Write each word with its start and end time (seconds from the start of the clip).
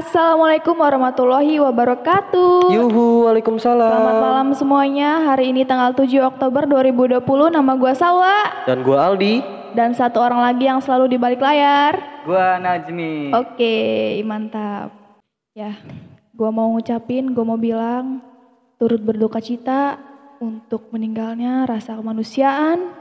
Assalamualaikum 0.00 0.80
warahmatullahi 0.80 1.60
wabarakatuh. 1.60 2.72
Yuhu, 2.72 3.28
waalaikumsalam. 3.28 3.84
Selamat 3.84 4.16
malam 4.16 4.48
semuanya. 4.56 5.28
Hari 5.28 5.52
ini 5.52 5.68
tanggal 5.68 5.92
7 5.92 6.24
Oktober 6.24 6.64
2020. 6.64 7.20
Nama 7.52 7.72
gua 7.76 7.92
Salwa 7.92 8.64
Dan 8.64 8.80
gua 8.80 9.12
Aldi. 9.12 9.44
dan 9.76 9.92
satu 9.92 10.24
orang 10.24 10.40
lagi 10.40 10.72
yang 10.72 10.80
selalu 10.80 11.12
di 11.12 11.16
balik 11.20 11.44
layar. 11.44 12.00
Gua 12.24 12.56
Najmi. 12.56 13.36
Oke, 13.44 14.16
mantap. 14.24 14.88
Ya, 15.52 15.76
gua 16.32 16.48
mau 16.48 16.72
ngucapin, 16.72 17.36
gua 17.36 17.44
mau 17.44 17.60
bilang 17.60 18.24
turut 18.80 19.04
berduka 19.04 19.36
cita 19.36 20.00
untuk 20.40 20.88
meninggalnya 20.96 21.68
rasa 21.68 21.92
kemanusiaan 22.00 22.96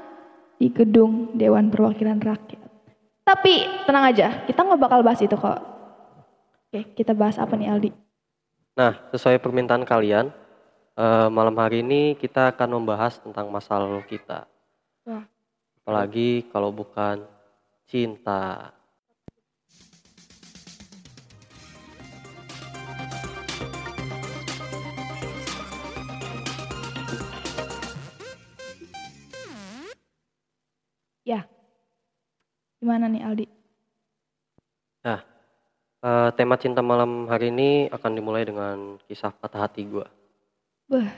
di 0.59 0.67
gedung 0.67 1.31
Dewan 1.31 1.71
Perwakilan 1.71 2.19
Rakyat. 2.19 2.59
Tapi 3.23 3.87
tenang 3.87 4.03
aja, 4.03 4.43
kita 4.43 4.67
nggak 4.67 4.83
bakal 4.83 4.99
bahas 4.99 5.23
itu 5.23 5.39
kok. 5.39 5.78
Oke, 6.69 7.01
kita 7.01 7.17
bahas 7.17 7.41
apa 7.41 7.57
nih 7.57 7.65
Aldi? 7.65 7.89
Nah, 8.77 8.93
sesuai 9.09 9.41
permintaan 9.41 9.81
kalian, 9.81 10.29
eh, 10.93 11.27
malam 11.33 11.57
hari 11.57 11.81
ini 11.81 12.13
kita 12.13 12.53
akan 12.53 12.77
membahas 12.77 13.17
tentang 13.17 13.49
masa 13.49 13.81
lalu 13.81 14.05
kita. 14.05 14.45
Wah. 15.01 15.25
Apalagi 15.81 16.45
kalau 16.53 16.69
bukan 16.69 17.25
cinta. 17.89 18.69
Ya, 31.25 31.49
gimana 32.77 33.09
nih 33.09 33.25
Aldi? 33.25 33.58
Eh, 35.99 36.29
tema 36.39 36.55
cinta 36.55 36.79
malam 36.79 37.27
hari 37.27 37.51
ini 37.51 37.91
akan 37.91 38.15
dimulai 38.15 38.47
dengan 38.47 38.95
kisah 39.03 39.35
patah 39.35 39.67
hati 39.67 39.83
gua. 39.83 40.07
Wah. 40.87 41.11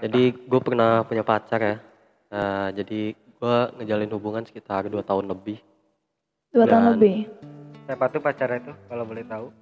Jadi 0.00 0.32
gue 0.32 0.60
pernah 0.64 1.04
punya 1.04 1.20
pacar 1.20 1.60
ya. 1.60 1.76
Eh, 2.32 2.68
jadi 2.80 3.00
gua 3.36 3.68
ngejalin 3.76 4.08
hubungan 4.16 4.40
sekitar 4.48 4.88
dua 4.88 5.04
tahun 5.04 5.28
lebih. 5.28 5.60
Dua 6.56 6.64
tahun 6.64 6.96
lebih. 6.96 7.28
Siapa 7.84 8.08
tuh 8.08 8.24
pacarnya 8.24 8.64
itu 8.64 8.72
kalau 8.88 9.04
boleh 9.04 9.24
tahu? 9.28 9.52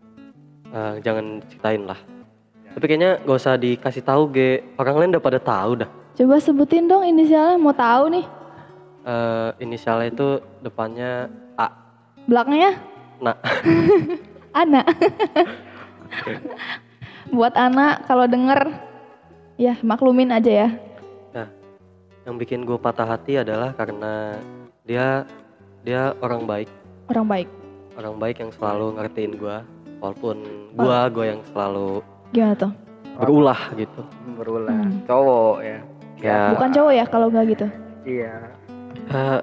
Eh, 0.71 0.95
jangan 1.03 1.43
ceritain 1.51 1.83
lah. 1.83 1.99
Tapi 2.79 2.85
kayaknya 2.87 3.19
gak 3.27 3.39
usah 3.43 3.59
dikasih 3.59 4.07
tahu 4.07 4.31
ge. 4.31 4.63
Orang 4.79 5.03
lain 5.03 5.19
udah 5.19 5.25
pada 5.27 5.43
tahu 5.43 5.83
dah. 5.83 5.91
Coba 6.15 6.39
sebutin 6.39 6.87
dong 6.87 7.03
inisialnya, 7.03 7.59
mau 7.59 7.75
tahu 7.75 8.15
nih. 8.15 8.27
Eh, 9.03 9.51
inisialnya 9.67 10.15
itu 10.15 10.39
depannya 10.63 11.27
A. 11.59 11.75
Belakangnya? 12.31 12.92
Nah. 13.23 13.39
Ana. 14.61 14.83
Buat 17.33 17.55
anak 17.57 18.05
kalau 18.05 18.29
denger, 18.29 18.69
ya 19.57 19.79
maklumin 19.81 20.29
aja 20.29 20.67
ya. 20.67 20.71
Yang 22.23 22.37
bikin 22.47 22.63
gue 22.63 22.79
patah 22.79 23.03
hati 23.03 23.43
adalah 23.43 23.75
karena 23.75 24.39
dia 24.87 25.27
dia 25.83 26.15
orang 26.23 26.47
baik, 26.47 26.71
Orang 27.11 27.27
baik. 27.27 27.51
orang 27.99 28.15
baik 28.15 28.39
yang 28.39 28.55
selalu 28.55 28.95
ngertiin 28.95 29.35
gue, 29.35 29.57
walaupun 29.99 30.37
gue 30.71 30.99
gue 31.11 31.25
yang 31.27 31.43
selalu 31.51 31.99
Gimana 32.31 32.55
tuh? 32.55 32.71
berulah 33.19 33.59
gitu. 33.75 34.03
Berulah. 34.39 34.71
Hmm. 34.71 35.03
Cowok 35.03 35.57
ya. 35.67 35.79
Ya, 36.23 36.55
Bukan 36.55 36.71
cowok 36.71 36.93
ya 36.95 37.05
kalau 37.11 37.27
nggak 37.27 37.45
gitu. 37.51 37.67
Iya. 38.07 38.35
eh, 39.11 39.39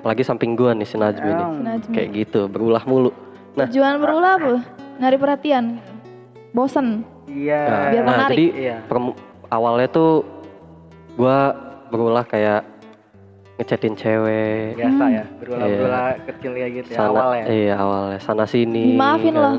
apalagi 0.00 0.22
samping 0.22 0.52
gue 0.52 0.70
nih 0.74 0.84
si 0.84 0.96
Najmi 0.96 1.28
nih, 1.28 1.44
Em, 1.44 1.54
Najmi. 1.62 1.92
kayak 1.92 2.08
gitu 2.16 2.40
berulah 2.46 2.82
mulu. 2.82 3.12
nah. 3.52 3.66
Tujuan 3.66 3.96
berulah 3.96 4.32
apa? 4.34 4.54
Nyari 4.96 5.16
perhatian. 5.16 5.64
Bosen. 6.50 7.04
Iya. 7.26 7.60
Nah, 7.62 7.80
Biar 7.90 8.02
nah, 8.02 8.12
menarik. 8.16 8.32
jadi 8.32 8.46
Iya. 8.58 8.76
awalnya 9.48 9.88
tuh 9.88 10.24
gue 11.12 11.38
berulah 11.88 12.22
kayak 12.22 12.62
ngechatin 13.54 13.92
cewek, 13.92 14.72
Biasa 14.74 15.02
Hmm. 15.02 15.12
ya. 15.12 15.24
Berulah-berulah 15.36 16.06
kecil 16.24 16.50
kayak 16.54 16.70
gitu 16.74 16.88
ya 16.88 16.98
sana 16.98 17.10
awal 17.12 17.30
ya. 17.34 17.44
iya 17.46 17.74
awalnya 17.76 18.18
sana 18.18 18.44
sini 18.44 18.84
Dimaafin 18.90 19.30
kan. 19.30 19.42
loh. 19.42 19.54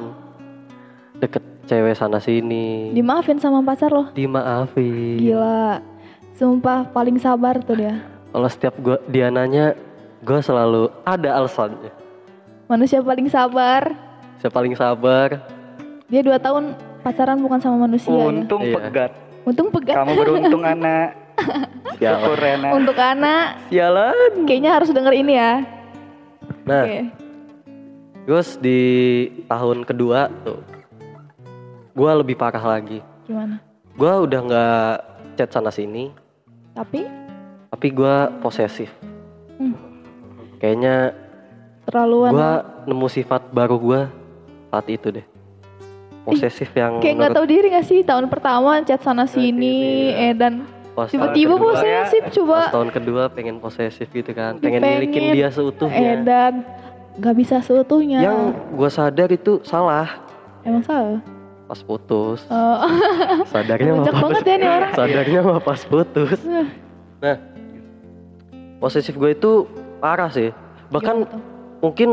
deket 1.15 1.43
cewek 1.63 1.93
sana 1.93 2.17
sini 2.17 2.89
Dimaafin 2.91 3.37
sama 3.37 3.61
pacar 3.61 3.87
lo. 3.87 4.09
dimaafin 4.11 5.21
Gila. 5.21 5.85
Sumpah 6.33 6.89
paling 6.89 7.15
sabar 7.15 7.61
tuh 7.61 7.77
dia. 7.77 8.01
kalau 8.27 8.47
setiap 8.47 8.73
gua 8.79 8.97
dia 9.05 9.29
nanya 9.29 9.77
gue 10.21 10.39
selalu 10.39 10.89
ada 11.03 11.35
alasannya 11.35 11.91
Manusia 12.65 13.03
paling 13.03 13.27
sabar. 13.27 13.91
saya 14.37 14.47
paling 14.47 14.73
sabar 14.73 15.43
Dia 16.07 16.21
dua 16.21 16.37
tahun 16.37 16.71
pacaran 17.01 17.39
bukan 17.39 17.59
sama 17.59 17.83
manusia 17.83 18.07
ya. 18.07 18.25
Untung 18.25 18.61
Iya. 18.61 18.75
pegat. 18.77 19.11
Untung 19.41 19.67
pegat. 19.69 19.95
Kamu 19.97 20.11
beruntung 20.13 20.61
anak. 20.61 21.15
Syukur 21.97 22.37
Rena. 22.37 22.69
Untuk 22.71 22.93
anak, 22.93 23.57
sialan 23.67 24.45
kayaknya 24.45 24.71
harus 24.71 24.89
denger 24.89 25.13
ini 25.13 25.33
ya. 25.33 25.53
nah 26.61 26.85
Oke. 26.85 26.99
terus 28.21 28.53
di 28.55 28.81
tahun 29.47 29.81
kedua 29.81 30.29
tuh 30.45 30.61
gue 31.91 32.11
lebih 32.15 32.37
parah 32.37 32.77
lagi 32.77 33.01
Gimana? 33.25 33.57
gue 33.91 34.13
udah 34.21 34.39
nggak 34.39 34.91
chat 35.35 35.49
sana 35.49 35.73
sini 35.73 36.13
Tapi 36.71 37.01
tapi 37.67 37.87
gue 37.89 38.15
posesif 38.39 38.93
Hmm. 39.57 39.73
Kayaknya 40.61 41.17
terlaluan. 41.83 42.31
gue 42.31 42.51
nemu 42.87 43.07
sifat 43.09 43.49
baru 43.49 43.75
gue 43.75 44.01
saat 44.69 44.87
itu 44.87 45.07
deh 45.11 45.25
posesif 46.21 46.69
yang 46.71 47.01
Kayak 47.01 47.15
nggak 47.17 47.31
tahu 47.33 47.45
diri 47.49 47.67
gak 47.67 47.83
sih 47.83 48.05
tahun 48.05 48.29
pertama 48.29 48.77
chat 48.85 49.01
sana 49.01 49.25
sini, 49.25 50.13
iya. 50.13 50.29
eh 50.29 50.33
dan 50.37 50.53
pas 50.93 51.09
tiba-tiba 51.09 51.57
posesif 51.57 52.21
pas 52.21 52.33
coba, 52.35 52.57
tahun 52.69 52.89
kedua 52.91 53.23
pengen 53.27 53.57
posesif 53.57 54.05
gitu 54.05 54.29
kan 54.29 54.61
pengen 54.61 54.79
Pengen. 54.79 55.01
milikin 55.01 55.33
dia 55.33 55.47
eh 55.47 55.49
seutuhnya 55.49 56.13
dan 56.21 56.53
nggak 57.17 57.35
bisa 57.35 57.57
seutuhnya. 57.59 58.21
yang 58.21 58.53
gue 58.53 58.89
sadar 58.89 59.27
itu 59.27 59.59
salah 59.63 60.21
Emang 60.61 60.85
salah. 60.85 61.17
pas 61.65 61.81
putus 61.81 62.45
Oh, 62.47 62.77
sadarnya 63.49 63.91
mah 63.95 64.05
pas, 64.05 64.21
banget 64.21 64.43
ya 64.45 64.55
nih 64.55 64.69
orang. 64.69 64.91
sadarnya 64.93 65.39
mah 65.41 65.59
pas 65.59 65.81
putus 65.81 66.37
nah 67.17 67.37
posesif 68.77 69.15
gue 69.15 69.31
itu 69.31 69.51
parah 70.01 70.27
sih 70.27 70.49
bahkan 70.89 71.23
tuh? 71.23 71.39
mungkin 71.79 72.09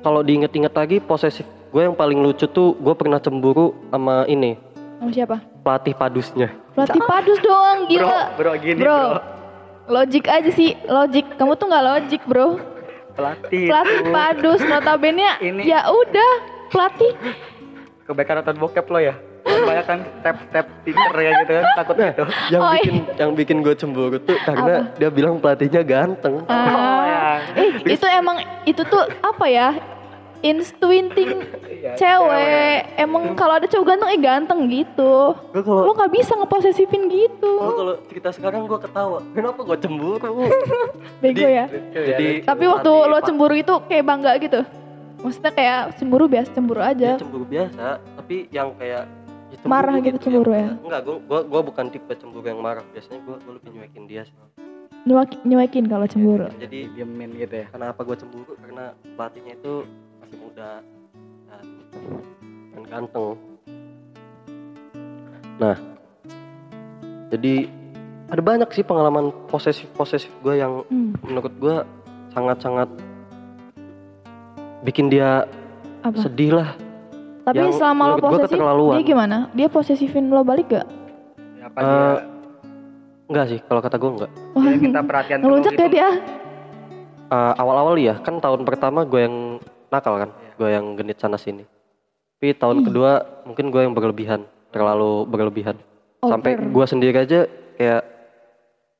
kalau 0.00 0.22
diinget-inget 0.22 0.72
lagi 0.72 0.96
posesif 0.98 1.42
gue 1.68 1.82
yang 1.82 1.92
paling 1.92 2.16
lucu 2.16 2.46
tuh 2.46 2.72
gue 2.74 2.94
pernah 2.94 3.18
cemburu 3.18 3.74
sama 3.88 4.24
ini 4.24 4.54
sama 4.96 5.10
siapa? 5.10 5.36
pelatih 5.60 5.92
padusnya 5.92 6.48
Pelatih 6.72 7.04
padus 7.04 7.36
doang, 7.38 7.84
Bro, 7.84 7.90
gila. 7.92 8.20
bro 8.32 8.52
gini 8.56 8.80
Bro. 8.80 8.96
bro. 8.96 9.20
Logik 9.92 10.24
aja 10.24 10.48
sih, 10.48 10.72
logik. 10.88 11.36
Kamu 11.36 11.52
tuh 11.52 11.68
nggak 11.68 11.84
logik, 11.84 12.22
bro. 12.24 12.56
Pelatih. 13.12 13.68
Pelatih 13.68 13.98
tuh. 14.00 14.08
padus, 14.08 14.60
notabene 14.64 15.28
Ini- 15.44 15.68
ya 15.68 15.84
udah 15.84 16.32
pelatih. 16.72 17.12
Kebaikan 18.08 18.40
nonton 18.40 18.56
bokep 18.56 18.88
lo 18.88 19.04
ya. 19.04 19.12
Banyak 19.42 19.84
kan 19.84 19.98
step-step 20.18 20.66
Tinder 20.82 21.14
ya 21.16 21.30
gitu 21.40 21.52
kan. 21.52 21.64
Takut 21.76 21.94
gitu. 21.96 22.24
yang 22.48 22.60
Oh, 22.60 22.72
bikin 22.72 22.94
yang 23.16 23.30
bikin 23.32 23.56
gue 23.60 23.74
cemburu 23.74 24.16
tuh 24.18 24.38
karena 24.40 24.74
dia 24.92 25.08
bilang 25.08 25.36
pelatihnya 25.36 25.82
ganteng 25.82 26.42
Oh, 26.42 26.50
Ah. 26.50 27.38
ya. 27.52 27.58
Eh, 27.58 27.68
itu 27.88 28.06
emang 28.08 28.38
itu 28.64 28.82
tuh 28.82 29.02
apa 29.18 29.46
ya? 29.46 29.68
Instincting 30.42 31.38
Iya, 31.64 31.94
cewek. 31.94 32.78
Emang 32.96 33.34
kalau 33.34 33.54
ada 33.56 33.64
cowok 33.64 33.86
ganteng 33.88 34.10
eh 34.10 34.18
ganteng 34.20 34.60
gitu. 34.66 35.38
gue 35.48 35.62
kalau 35.62 35.82
Lo 35.84 35.92
nggak 35.92 36.12
bisa 36.12 36.34
ngeposesifin 36.34 37.06
gitu. 37.06 37.52
Gua 37.56 37.72
kalau 37.72 37.94
cerita 38.04 38.28
sekarang 38.30 38.66
gue 38.66 38.74
ketawa 38.76 39.22
kenapa 39.30 39.62
gue 39.62 39.76
cemburu 39.78 40.18
Bego 41.22 41.46
ya. 41.46 41.70
jadi 41.92 42.42
Tapi 42.42 42.64
waktu 42.64 42.90
lo 42.90 43.18
cemburu 43.20 43.54
itu 43.54 43.74
kayak 43.86 44.02
bangga 44.04 44.32
gitu. 44.38 44.60
Maksudnya 45.22 45.52
kayak 45.52 45.80
cemburu 45.94 46.26
biasa 46.26 46.48
cemburu 46.50 46.80
ya, 46.80 46.90
aja. 46.90 47.10
cemburu 47.14 47.46
biasa 47.46 47.86
tapi 48.18 48.36
yang 48.50 48.74
kayak 48.74 49.06
ya 49.54 49.60
Marah 49.62 49.96
gitu 49.98 50.16
cemburu 50.18 50.50
ya? 50.50 50.72
enggak 50.74 51.00
gue 51.02 51.16
gua, 51.22 51.40
gua 51.42 51.60
bukan 51.62 51.86
tipe 51.88 52.12
cemburu 52.12 52.42
yang 52.42 52.58
marah 52.58 52.84
biasanya 52.88 53.20
gue 53.20 53.36
gue 53.38 53.52
lebih 53.54 53.70
nyuekin 53.72 54.04
dia 54.06 54.22
sih 54.24 54.34
Nyuak- 55.02 55.42
Nyuekin 55.42 55.84
kalau 55.86 56.06
cemburu. 56.06 56.46
jadi 56.56 56.86
Diemin 56.88 57.34
gitu 57.36 57.54
ya. 57.56 57.66
kenapa 57.68 58.00
gue 58.00 58.16
cemburu 58.16 58.54
karena 58.56 58.84
pelatihnya 59.12 59.54
itu 59.54 59.72
masih 60.18 60.36
muda 60.38 60.70
dan, 61.44 61.64
dan 62.70 62.82
ganteng 62.86 63.26
nah 65.54 65.76
jadi 67.28 67.68
ada 68.28 68.40
banyak 68.40 68.68
sih 68.70 68.82
pengalaman 68.82 69.28
posesif 69.46 69.84
posesif 69.92 70.32
gue 70.40 70.56
yang 70.56 70.80
Hmm, 70.86 71.12
menurut 71.20 71.52
gue 71.54 71.76
sangat-sangat 72.30 72.88
bikin 74.82 75.06
dia 75.06 75.44
apa? 76.00 76.16
sedih 76.18 76.56
lah 76.56 76.72
Tapi 77.42 77.58
yang 77.58 77.74
selama 77.74 78.02
lo 78.08 78.16
posesif, 78.18 78.54
dia 78.94 79.02
gimana? 79.02 79.36
Dia 79.50 79.66
posesifin 79.66 80.24
lo 80.26 80.42
balik 80.42 80.70
gak? 80.70 80.86
Apa 81.62 81.78
Eh, 81.78 81.84
dia? 81.84 82.22
enggak 83.26 83.46
sih 83.48 83.58
kalau 83.64 83.80
kata 83.80 83.96
gue 83.96 84.10
enggak 84.12 84.30
Wah, 84.52 84.62
Dia 84.62 84.76
minta 84.76 85.00
perhatian 85.00 85.38
dulu 85.40 85.48
ngelunjak 85.56 85.72
gitu. 85.72 85.82
ya 85.82 85.88
dia. 85.88 86.08
Eh, 87.28 87.52
awal-awal 87.56 87.94
ya 87.96 88.14
kan 88.18 88.38
tahun 88.38 88.62
pertama 88.62 89.02
gue 89.02 89.20
yang 89.20 89.36
nakal 89.88 90.14
kan 90.16 90.30
gue 90.54 90.68
yang 90.68 90.94
genit 90.94 91.16
sana 91.16 91.34
sini 91.34 91.64
Tapi 92.36 92.54
tahun 92.54 92.82
kedua 92.82 93.10
mungkin 93.42 93.70
gue 93.70 93.80
yang 93.80 93.94
berlebihan, 93.94 94.42
terlalu 94.68 95.22
berlebihan. 95.24 95.78
Sampai 96.20 96.54
Over. 96.54 96.74
gue 96.74 96.84
sendiri 96.84 97.16
aja 97.16 97.46
kayak 97.72 98.02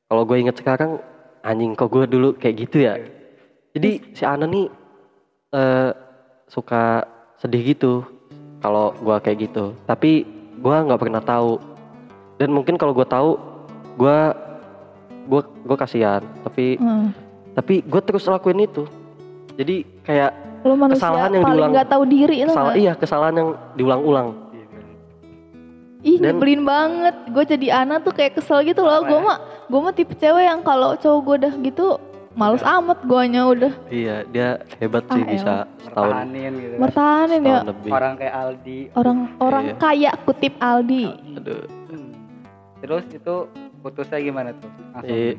kalau 0.06 0.22
gue 0.22 0.36
inget 0.36 0.54
sekarang 0.54 1.02
anjing 1.42 1.74
kok 1.74 1.90
gue 1.90 2.06
dulu 2.06 2.34
kayak 2.34 2.54
gitu 2.60 2.82
ya. 2.82 3.02
Jadi 3.72 4.14
si 4.14 4.22
Ana 4.22 4.46
nih 4.46 4.70
eh, 5.50 5.90
suka 6.46 7.02
sedih 7.36 7.74
gitu 7.74 8.06
kalau 8.62 8.94
gue 8.94 9.16
kayak 9.18 9.38
gitu. 9.42 9.74
Tapi 9.82 10.22
gue 10.54 10.76
nggak 10.78 10.96
pernah 10.96 11.18
tahu. 11.18 11.58
Dan 12.38 12.48
mungkin 12.48 12.78
kalau 12.78 12.94
gue 12.94 13.04
tahu, 13.04 13.34
gue 13.96 14.16
gue 15.24 15.40
gue 15.42 15.76
kasihan. 15.76 16.22
Tapi 16.40 16.78
Hmm. 16.78 17.10
tapi 17.52 17.82
gue 17.82 18.00
terus 18.00 18.24
lakuin 18.24 18.62
itu. 18.62 18.86
Jadi 19.52 19.84
kayak 20.00 20.32
Lo 20.62 20.78
manusia 20.78 21.02
Kesalahan 21.02 21.30
yang 21.32 21.42
paling 21.42 21.58
diulang- 21.58 21.72
nggak 21.74 21.88
tahu 21.90 22.04
diri 22.06 22.36
itu 22.38 22.54
salah 22.54 22.74
iya 22.74 22.94
kesalahan 22.94 23.34
yang 23.34 23.48
diulang-ulang. 23.74 24.28
Ih 26.02 26.18
Dan- 26.18 26.34
nyebelin 26.34 26.62
banget. 26.62 27.14
Gue 27.28 27.44
jadi 27.44 27.66
Ana 27.76 27.98
tuh 27.98 28.10
kayak 28.10 28.34
kesel 28.34 28.62
gitu 28.62 28.80
loh. 28.80 29.02
Gue 29.02 29.14
ya? 29.16 29.22
mah 29.24 29.38
gue 29.66 29.80
mah 29.80 29.90
tipe 29.92 30.14
cewek 30.14 30.44
yang 30.44 30.62
kalau 30.62 30.94
cowok 30.94 31.20
gue 31.20 31.34
udah 31.40 31.52
gitu 31.60 31.86
males 32.34 32.60
amat 32.60 32.98
guanya 33.02 33.44
udah 33.44 33.72
Iya, 33.86 34.24
dia 34.26 34.48
hebat 34.76 35.04
sih 35.06 35.18
Ah, 35.18 35.28
bisa 35.28 35.54
setahun 35.78 36.08
Pertahanin 36.08 36.52
gitu 36.54 36.74
bertahanin 36.76 37.40
ya 37.42 37.58
lebih. 37.62 37.90
Orang 37.90 38.12
kayak 38.16 38.34
Aldi. 38.34 38.78
orang 38.94 39.18
orang 39.38 39.64
Iya. 39.64 39.74
kaya 39.76 40.10
kutip 40.22 40.52
Aldi. 40.56 41.04
Aduh. 41.36 41.62
Hmm. 41.86 42.10
Terus 42.78 43.04
itu 43.08 43.34
putusnya 43.78 44.18
gimana 44.18 44.50
tuh? 44.54 44.70
Langsung. 44.92 45.10
Eh, 45.10 45.34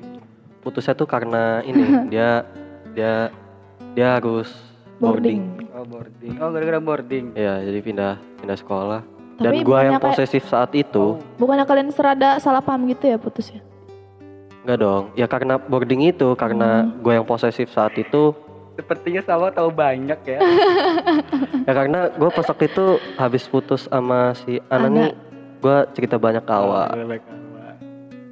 putusnya 0.60 0.94
tuh 0.94 1.06
karena 1.06 1.44
ini 1.62 1.82
dia 2.14 2.46
dia 2.92 3.14
dia 3.92 4.08
harus 4.14 4.48
boarding. 4.98 5.42
Boarding. 5.50 5.74
Oh 5.74 5.84
boarding. 5.84 6.34
Oh 6.38 6.50
gara-gara 6.50 6.80
boarding. 6.80 7.26
Iya, 7.34 7.54
jadi 7.64 7.80
pindah 7.80 8.14
pindah 8.38 8.56
sekolah. 8.56 9.02
Tapi 9.34 9.42
Dan 9.44 9.66
gua 9.66 9.82
yang 9.82 9.98
bukannya 9.98 10.00
kayak- 10.00 10.06
posesif 10.14 10.44
saat 10.46 10.70
itu, 10.74 11.18
Bukannya 11.36 11.66
kalian 11.66 11.90
serada 11.90 12.38
salah 12.38 12.62
paham 12.62 12.86
gitu 12.86 13.08
ya 13.08 13.18
putusnya? 13.18 13.66
Enggak 14.64 14.80
dong. 14.80 15.04
Ya 15.14 15.28
karena 15.28 15.56
boarding 15.58 16.02
itu, 16.06 16.34
karena 16.34 16.84
Hmm. 16.84 17.00
gue 17.00 17.14
yang 17.14 17.24
posesif 17.24 17.70
saat 17.70 17.94
itu, 17.96 18.34
Sepertinya 18.74 19.22
sama 19.22 19.54
tahu 19.54 19.70
banyak 19.70 20.18
ya. 20.26 20.40
ya 21.70 21.74
karena 21.76 22.10
gue 22.10 22.26
pas 22.28 22.42
waktu 22.42 22.66
itu 22.66 22.86
habis 23.14 23.46
putus 23.46 23.86
sama 23.86 24.34
si 24.34 24.58
Ana 24.66 24.90
Ana. 24.90 24.90
nih, 24.90 25.10
gue 25.60 25.78
cerita 25.94 26.18
banyak 26.18 26.42
ke. 26.42 26.50
Oh. 26.50 26.90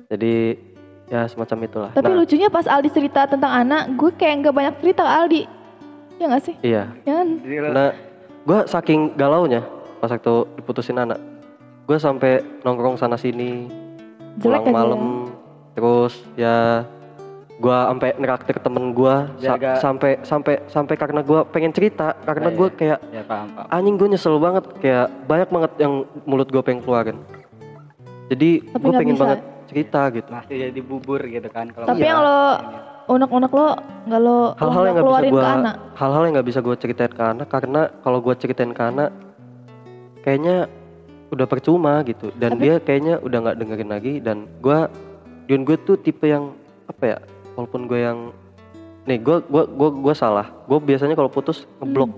Jadi 0.09 0.57
ya 1.07 1.29
semacam 1.29 1.57
itulah. 1.61 1.89
Tapi 1.93 2.09
Nah, 2.09 2.17
lucunya 2.17 2.49
pas 2.49 2.65
Aldi 2.65 2.89
cerita 2.89 3.29
tentang 3.29 3.53
anak, 3.53 3.93
gue 3.93 4.09
kayak 4.17 4.35
nggak 4.41 4.55
banyak 4.55 4.73
cerita 4.81 5.01
ke 5.03 5.11
Aldi. 5.13 5.41
Ya 6.17 6.25
nggak 6.25 6.43
sih? 6.43 6.55
iya. 6.61 6.83
Ya 7.01 7.13
kan? 7.21 7.27
Karena 7.45 7.85
gue 8.41 8.59
saking 8.65 9.01
galaunya 9.13 9.61
pas 9.97 10.09
waktu 10.09 10.33
diputusin 10.55 10.97
anak, 10.97 11.21
gue 11.85 11.97
sampai 11.97 12.41
nongkrong 12.61 12.97
sana 12.97 13.13
sini, 13.13 13.69
Jelek 14.41 14.41
pulang 14.41 14.63
aja 14.63 14.73
malam, 14.73 14.97
ya. 14.97 15.09
Terus 15.71 16.13
ya 16.35 16.83
gue 17.55 17.77
sampai 17.87 18.09
neraktir 18.17 18.57
temen 18.57 18.89
gue 18.91 19.15
Jaga- 19.39 19.77
sampai 19.77 20.17
sampai 20.21 20.65
sampai 20.65 20.95
karena 20.95 21.21
gue 21.21 21.39
pengen 21.47 21.69
cerita 21.69 22.17
karena 22.19 22.49
Iya, 22.49 22.57
gue 22.57 22.67
iya. 22.67 22.75
kayak 22.75 22.99
ya 23.11 23.23
paham 23.23 23.47
paham. 23.51 23.67
anjing 23.69 23.95
gue 23.95 24.07
nyesel 24.09 24.35
banget 24.35 24.63
kayak 24.79 25.07
banyak 25.23 25.49
banget 25.49 25.71
yang 25.77 25.93
mulut 26.23 26.47
gue 26.47 26.59
pengen 26.59 26.81
keluarin 26.81 27.17
jadi 28.27 28.49
Tapi 28.63 28.73
gue 28.73 28.89
nggak 28.89 28.99
pengen 28.99 29.13
bisa. 29.13 29.23
banget 29.23 29.39
cerita 29.63 30.01
gitu 30.09 30.29
Masih 30.29 30.55
jadi 30.65 30.81
bubur 30.81 31.21
gitu 31.21 31.47
kan 31.47 31.65
kalau 31.69 31.85
Tapi 31.85 32.01
yang 32.01 32.19
lo 32.19 32.39
unek-unek 33.07 33.51
lo 33.51 33.67
nggak 34.03 34.21
lo 34.21 34.37
hal-hal 34.55 34.83
yang 34.83 34.91
nggak 34.91 35.03
bisa 35.03 35.13
keluarin 35.13 35.31
gue 35.31 35.39
ke 35.39 35.51
anak. 35.53 35.75
hal-hal 35.93 36.21
yang 36.21 36.33
nggak 36.33 36.47
bisa 36.47 36.59
gue 36.59 36.75
ceritain 36.75 37.13
ke 37.13 37.23
anak 37.23 37.47
karena 37.47 37.81
kalau 37.99 38.19
gue 38.19 38.33
ceritain 38.35 38.71
ke 38.71 38.83
anak 38.83 39.09
kayaknya 40.19 40.65
udah 41.29 41.45
percuma 41.45 42.01
gitu 42.03 42.33
dan 42.35 42.51
Tapi- 42.51 42.61
dia 42.63 42.75
kayaknya 42.79 43.15
udah 43.19 43.37
nggak 43.39 43.57
dengerin 43.57 43.89
lagi 43.89 44.13
dan 44.17 44.49
gue 44.57 44.79
Dion 45.45 45.61
gue 45.61 45.77
tuh 45.79 45.95
tipe 45.95 46.25
yang 46.25 46.53
apa 46.85 47.03
ya 47.05 47.17
walaupun 47.53 47.85
gue 47.85 47.99
yang 47.99 48.19
nih 49.01 49.17
gue 49.17 49.41
gua 49.43 49.65
gua 49.65 49.89
gua 49.89 50.13
salah 50.13 50.47
gue 50.65 50.77
biasanya 50.77 51.13
kalau 51.13 51.27
putus 51.27 51.65
ngeblok 51.79 52.11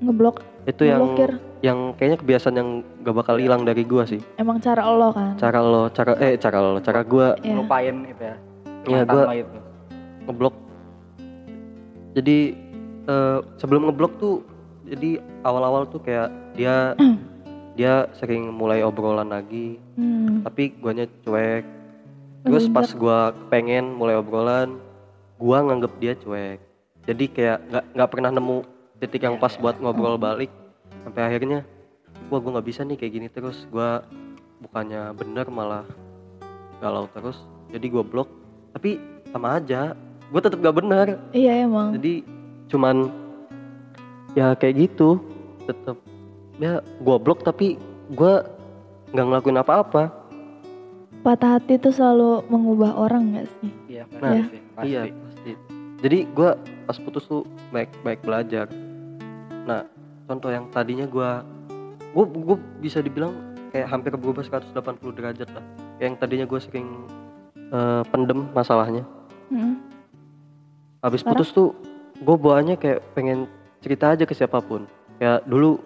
Ngeblok 0.00 0.36
itu 0.64 0.82
yang 0.82 0.98
ngeblokir. 1.04 1.30
yang 1.60 1.78
kayaknya 1.94 2.18
kebiasaan 2.18 2.54
yang 2.56 2.68
gak 3.00 3.14
bakal 3.14 3.36
hilang 3.36 3.62
dari 3.62 3.82
gue 3.82 4.02
sih 4.08 4.20
emang 4.34 4.58
cara 4.58 4.82
lo 4.82 5.10
kan. 5.10 5.36
cara 5.36 5.58
lo 5.58 5.86
cara 5.88 6.18
eh 6.18 6.34
cara 6.34 6.58
lo 6.58 6.78
cara 6.78 7.00
gue 7.02 7.26
Ya. 7.38 7.52
ngelupain 7.52 7.96
gitu 8.04 8.22
ya. 8.24 8.36
Iya, 8.82 9.02
itu. 9.36 9.58
ngeblok 10.24 10.54
jadi 12.12 12.38
eh, 13.04 13.38
sebelum 13.56 13.86
ngeblok 13.86 14.12
tuh 14.16 14.42
jadi 14.84 15.16
awal-awal 15.42 15.86
tuh 15.86 16.00
kayak 16.00 16.28
dia 16.52 16.98
dia 17.72 18.04
sering 18.12 18.50
mulai 18.50 18.80
obrolan 18.80 19.28
lagi 19.28 19.78
Hmm. 19.92 20.40
tapi 20.42 20.72
guanya 20.74 21.04
cuek 21.20 21.62
terus 22.42 22.66
pas 22.68 22.88
gua 22.94 23.30
pengen 23.48 23.94
mulai 23.94 24.18
obrolan 24.18 24.78
gua 25.42 25.58
nganggep 25.66 25.92
dia 25.98 26.14
cuek. 26.14 26.58
Jadi 27.02 27.24
kayak 27.30 27.58
nggak 27.66 27.84
nggak 27.98 28.10
pernah 28.14 28.30
nemu 28.30 28.58
titik 29.02 29.26
yang 29.26 29.36
pas 29.42 29.58
buat 29.58 29.78
ngobrol 29.82 30.14
balik. 30.14 30.50
Sampai 31.02 31.26
akhirnya 31.26 31.66
wah 32.30 32.38
gua 32.38 32.58
nggak 32.58 32.68
bisa 32.70 32.86
nih 32.86 32.94
kayak 32.94 33.12
gini 33.18 33.26
terus. 33.26 33.66
Gua 33.70 34.06
bukannya 34.62 35.10
bener 35.18 35.50
malah 35.50 35.86
galau 36.78 37.10
terus. 37.10 37.42
Jadi 37.74 37.90
gua 37.90 38.06
blok. 38.06 38.30
Tapi 38.70 39.02
sama 39.34 39.58
aja 39.58 39.98
gua 40.30 40.40
tetap 40.40 40.62
gak 40.62 40.78
bener. 40.78 41.18
Iya 41.34 41.66
emang. 41.66 41.92
jadi 41.98 42.24
cuman 42.72 43.12
ya 44.32 44.56
kayak 44.56 44.88
gitu 44.88 45.20
tetap 45.68 46.00
ya 46.56 46.80
gua 47.04 47.20
blok 47.20 47.44
tapi 47.44 47.76
gua 48.14 48.46
nggak 49.12 49.26
ngelakuin 49.28 49.60
apa-apa 49.60 50.21
Patah 51.22 51.56
hati 51.56 51.78
tuh 51.78 51.94
selalu 51.94 52.42
mengubah 52.50 52.98
orang 52.98 53.32
gak 53.32 53.46
sih? 53.62 53.70
Iya 53.88 54.04
pasti 54.10 54.26
Nah, 54.26 54.46
sih. 54.50 54.60
Pasti. 54.74 54.88
iya 54.88 55.02
pasti 55.06 55.50
jadi 56.02 56.26
gua 56.34 56.58
pas 56.82 56.98
putus 56.98 57.30
tuh 57.30 57.46
baik 57.70 57.94
baik 58.02 58.26
belajar 58.26 58.66
nah 59.62 59.86
contoh 60.26 60.50
yang 60.50 60.66
tadinya 60.74 61.06
gua 61.06 61.46
gua 62.10 62.26
gua 62.26 62.56
bisa 62.82 62.98
dibilang 62.98 63.30
kayak 63.70 63.86
hampir 63.86 64.10
berubah 64.18 64.42
180 64.42 64.74
derajat 65.14 65.46
lah 65.54 65.62
kayak 65.96 66.06
yang 66.10 66.18
tadinya 66.18 66.46
gua 66.48 66.58
sering 66.58 67.06
eh, 67.54 68.02
pendem 68.10 68.50
masalahnya 68.50 69.06
Hmm. 69.52 69.78
habis 70.98 71.20
Sekarang? 71.20 71.38
putus 71.38 71.52
tuh 71.52 71.76
gue 72.24 72.36
bawaannya 72.40 72.80
kayak 72.80 73.04
pengen 73.12 73.44
cerita 73.84 74.16
aja 74.16 74.24
ke 74.24 74.32
siapa 74.32 74.64
pun 74.64 74.88
kayak 75.20 75.44
dulu 75.44 75.76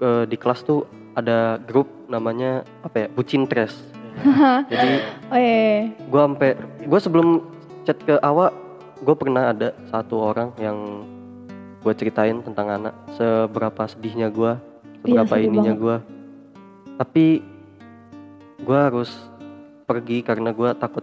eh, 0.00 0.24
di 0.24 0.36
kelas 0.40 0.64
tuh 0.64 0.88
ada 1.12 1.60
grup 1.62 1.88
namanya 2.08 2.64
apa 2.84 3.06
ya 3.06 3.08
bucin 3.12 3.44
tres. 3.48 3.76
Jadi 4.72 4.90
Oh 5.32 5.38
iya. 5.40 5.88
gue 5.96 6.20
sampai 6.20 6.50
gue 6.84 7.00
sebelum 7.00 7.28
chat 7.88 7.98
ke 8.00 8.20
awak 8.20 8.52
gue 9.02 9.14
pernah 9.16 9.50
ada 9.50 9.72
satu 9.88 10.30
orang 10.32 10.52
yang 10.60 11.06
gue 11.82 11.92
ceritain 11.96 12.38
tentang 12.44 12.68
anak. 12.68 12.94
Seberapa 13.16 13.88
sedihnya 13.88 14.28
gue 14.28 14.52
seberapa 15.02 15.34
sedih 15.34 15.46
ininya 15.50 15.74
gue 15.74 15.96
tapi 16.96 17.42
gue 18.62 18.78
harus 18.78 19.10
pergi 19.90 20.22
karena 20.22 20.54
gue 20.54 20.70
takut 20.78 21.02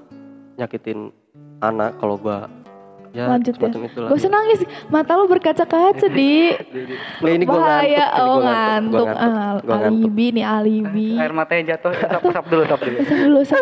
nyakitin 0.56 1.12
anak 1.60 2.00
kalau 2.00 2.16
gue 2.16 2.38
ya 3.12 3.26
Lanjut 3.28 3.54
ya. 3.54 3.68
itulah 3.82 4.08
Gak 4.08 4.18
usah 4.18 4.30
nangis, 4.30 4.60
mata 4.88 5.12
lo 5.14 5.26
berkaca-kaca 5.26 6.08
di 6.14 6.54
Nggak, 7.20 7.32
ini 7.32 7.44
gue 7.44 7.52
bahaya. 7.52 8.06
ngantuk, 8.06 8.14
ini 8.14 8.22
oh 8.22 8.36
gua 8.36 8.44
ngantuk, 8.46 8.92
gua 9.02 9.16
Ah, 9.16 9.54
gua 9.58 9.76
ngantuk. 9.76 9.90
alibi 10.00 10.26
nih 10.32 10.46
alibi. 10.46 11.08
Air 11.16 11.32
matanya 11.32 11.64
jatuh, 11.70 11.92
usap, 11.92 12.22
usap 12.24 12.46
dulu, 12.46 12.62
usap 12.64 12.80
dulu. 12.80 12.98
Usah 13.00 13.18
dulu, 13.18 13.38
usah. 13.40 13.60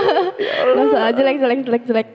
Gak 0.68 0.84
usah, 0.84 1.02
jelek, 1.12 1.36
jelek, 1.38 1.58
jelek, 1.62 1.82
jelek. 1.84 2.08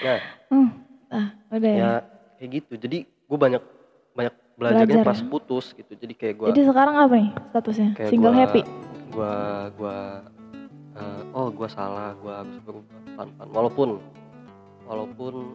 Nah, 0.00 0.18
Hmm. 0.48 0.68
Ah, 1.08 1.26
udah 1.48 1.62
ya. 1.68 1.78
ya 1.78 1.92
kayak 2.36 2.50
gitu 2.52 2.72
jadi 2.76 2.98
gue 3.02 3.38
banyak 3.38 3.62
banyak 4.12 4.34
belajarnya 4.56 4.86
Belajar 4.88 5.06
pas 5.06 5.18
ya. 5.18 5.26
putus 5.26 5.66
gitu 5.72 5.92
jadi 5.92 6.12
kayak 6.12 6.34
gue 6.36 6.46
Jadi 6.48 6.60
sekarang 6.64 6.94
apa 6.96 7.14
nih 7.16 7.30
statusnya? 7.48 7.88
kayak 7.94 8.08
Single 8.08 8.30
gua, 8.30 8.40
happy? 8.40 8.62
gua 9.08 9.34
gua 9.72 9.96
eh, 10.92 11.22
oh 11.30 11.48
gua 11.48 11.68
salah 11.68 12.14
gua 12.16 12.32
harus 12.40 12.56
berubah 12.60 12.86
pelan-pelan 13.08 13.48
walaupun 13.48 13.88
walaupun 14.90 15.54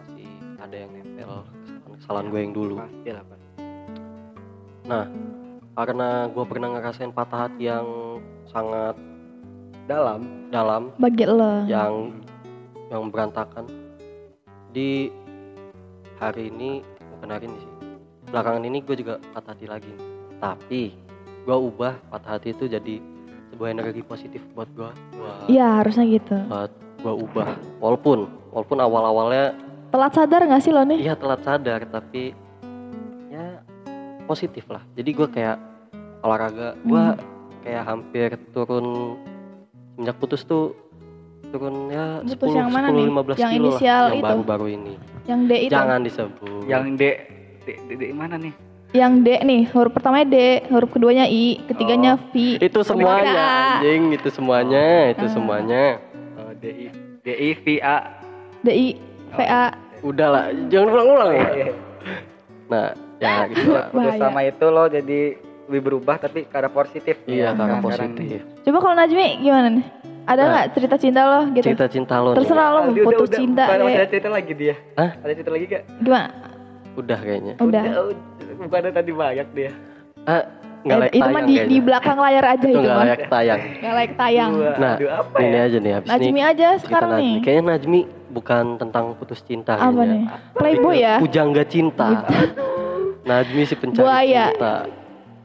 masih 0.00 0.24
ada 0.56 0.72
yang 0.72 0.90
nempel 0.90 1.44
kesalahan 1.44 1.92
kesalahan 2.00 2.26
gue 2.32 2.40
yang 2.40 2.54
dulu 2.56 2.74
Pasti 2.80 3.08
lah, 3.12 3.24
pasti. 3.28 3.48
karena 5.78 6.08
gua 6.32 6.44
pernah 6.48 6.68
ngerasain 6.74 7.12
patah 7.12 7.40
hati 7.46 7.68
yang 7.68 7.86
sangat 8.48 8.96
Dalam. 9.84 10.48
dalam 10.48 10.82
Bagi 10.96 11.24
lo. 11.24 11.68
yang 11.68 12.12
yang 12.88 13.12
berantakan 13.12 13.68
di 14.72 15.12
hari 16.16 16.48
ini 16.48 16.80
bukan 17.14 17.28
hari 17.28 17.44
ini 17.46 17.58
sih 17.60 17.72
belakangan 18.28 18.64
ini 18.64 18.78
gue 18.80 18.96
juga 18.96 19.14
patah 19.32 19.52
hati 19.52 19.66
lagi 19.68 19.92
tapi 20.40 20.92
gue 21.44 21.56
ubah 21.56 22.00
patah 22.08 22.36
hati 22.36 22.52
itu 22.52 22.64
jadi 22.64 22.96
sebuah 23.52 23.68
energi 23.72 24.00
positif 24.02 24.40
buat 24.52 24.68
gue 24.72 24.88
Iya 25.48 25.80
harusnya 25.80 26.04
gitu. 26.08 26.36
buat 26.48 26.72
gue 26.98 27.12
ubah 27.14 27.48
walaupun 27.78 28.18
walaupun 28.50 28.78
awal 28.78 29.02
awalnya 29.06 29.54
Telat 29.88 30.12
sadar 30.12 30.44
gak 30.44 30.60
sih 30.60 30.68
lo 30.68 30.84
nih? 30.84 31.00
iya 31.00 31.14
telat 31.14 31.40
sadar 31.40 31.80
tapi 31.86 32.36
ya 33.28 33.62
positif 34.24 34.66
lah 34.66 34.82
jadi 34.92 35.10
gue 35.10 35.28
kayak 35.28 35.56
olahraga 36.20 36.76
gue 36.78 37.04
kayak 37.60 37.82
hampir 37.84 38.28
turun 38.50 39.16
semenjak 39.94 40.16
putus 40.16 40.42
tuh 40.42 40.74
turun 41.48 41.88
ya 41.88 42.20
Putus 42.20 42.52
10 42.52 42.60
yang 42.60 42.68
mana 42.68 42.88
10 42.88 42.94
nih? 42.94 43.06
15 43.08 43.40
Yang 43.40 43.50
kilo 43.50 43.62
inisial 43.64 43.96
lah 43.96 44.04
yang 44.04 44.14
itu? 44.14 44.26
baru-baru 44.26 44.66
ini 44.68 44.94
Yang 45.24 45.40
D 45.40 45.52
itu. 45.58 45.72
jangan 45.72 45.98
disebut 46.02 46.60
Yang 46.66 46.84
D, 46.90 47.02
D, 47.58 47.66
D, 47.80 47.90
D 47.94 48.02
mana 48.12 48.36
nih? 48.36 48.54
Yang 48.88 49.12
D 49.18 49.28
nih, 49.42 49.62
huruf 49.68 49.92
pertamanya 49.92 50.26
D, 50.26 50.36
huruf 50.66 50.88
keduanya 50.88 51.24
I, 51.24 51.60
ketiganya 51.62 52.16
Oh. 52.16 52.24
V. 52.30 52.56
itu 52.58 52.80
semuanya 52.82 53.44
anjing 53.76 54.02
itu 54.10 54.28
semuanya 54.28 54.84
itu 55.08 55.24
Ah. 55.24 55.30
semuanya 55.30 55.82
D 56.58 56.64
I 56.66 56.86
D 57.20 57.26
I 57.28 57.48
V 57.54 57.66
A. 57.78 57.96
D 58.60 58.68
I 58.68 58.86
V 59.28 59.40
A. 59.40 59.64
udah 59.98 60.28
lah 60.28 60.44
jangan 60.68 60.88
ulang-ulang 60.92 61.30
ya 61.32 61.46
Iya. 61.52 61.66
nah 62.68 62.86
ya 63.18 63.34
gitu 63.48 63.66
lah 63.68 63.90
Udah 63.90 64.14
sama 64.16 64.40
itu 64.44 64.66
lo 64.68 64.86
jadi 64.86 65.20
lebih 65.66 65.82
berubah 65.84 66.16
tapi 66.16 66.42
ke 66.42 66.54
arah 66.54 66.70
positif. 66.70 67.18
iya 67.24 67.50
ya, 67.50 67.50
karena 67.52 67.76
positif 67.78 68.40
Coba 68.62 68.78
kalau 68.78 68.94
Najmi 68.94 69.26
gimana 69.38 69.68
nih? 69.70 69.86
Ada 70.24 70.38
Nah. 70.38 70.48
nggak 70.48 70.66
cerita 70.72 70.96
cinta 70.96 71.20
lo 71.24 71.40
gitu? 71.50 71.66
cerita 71.66 71.86
cinta 71.88 72.14
lo 72.16 72.30
nih 72.30 72.38
Terserah 72.38 72.68
lo 72.68 72.78
Ah, 72.78 72.84
mau 72.84 72.92
udah- 72.92 73.06
putus 73.06 73.26
udah- 73.26 73.38
cinta 73.38 73.62
bukan, 73.64 73.84
kayak 73.84 73.98
ada 73.98 74.08
cerita 74.08 74.28
lagi 74.28 74.52
dia. 74.54 74.74
Hah? 74.94 75.10
Ada 75.18 75.32
cerita 75.34 75.50
lagi 75.50 75.64
gak? 75.66 75.82
gimana? 75.98 76.26
udah 76.94 77.18
kayaknya 77.18 77.54
Udah. 77.58 77.82
Bukannya 78.58 78.90
tadi 78.92 79.10
banyak 79.12 79.48
dia. 79.52 79.70
ah 80.24 80.42
nggak 80.78 80.86
Eh, 80.88 81.00
layak 81.00 81.12
itu 81.12 81.18
mah 81.18 81.26
tayang 81.28 81.42
di, 81.42 81.54
kayaknya. 81.54 81.68
di 81.68 81.78
belakang 81.80 82.18
layar 82.18 82.44
aja 82.46 82.56
itu 82.56 82.66
itu 82.66 82.78
nggak 82.78 82.92
mah. 82.92 83.04
layak 83.04 83.22
tayang 83.26 83.60
Nggak 83.74 83.94
layak 83.94 84.12
tayang. 84.14 84.50
Dua. 84.52 84.72
nah 84.74 84.94
Aduh, 84.94 85.10
apa 85.12 85.36
ini 85.38 85.48
ya? 85.50 85.62
aja 85.62 85.76
nih 85.78 85.92
habis 85.92 86.08
Najmi 86.08 86.28
ini 86.28 86.40
aja 86.42 86.68
sekarang 86.78 87.10
Najmi. 87.10 87.22
nih. 87.24 87.34
kayaknya 87.40 87.64
Najmi 87.68 88.00
bukan 88.28 88.64
tentang 88.76 89.04
putus 89.14 89.40
cinta 89.40 89.72
Apa 89.72 89.84
kayaknya. 89.84 90.06
nih? 90.06 90.22
Playboy 90.54 90.96
ya? 90.98 91.14
Pujangga 91.18 91.62
cinta. 91.64 92.08
Najmi 93.24 93.62
si 93.62 93.74
pencari 93.74 94.00
Buaya. 94.00 94.44
cinta 94.50 94.74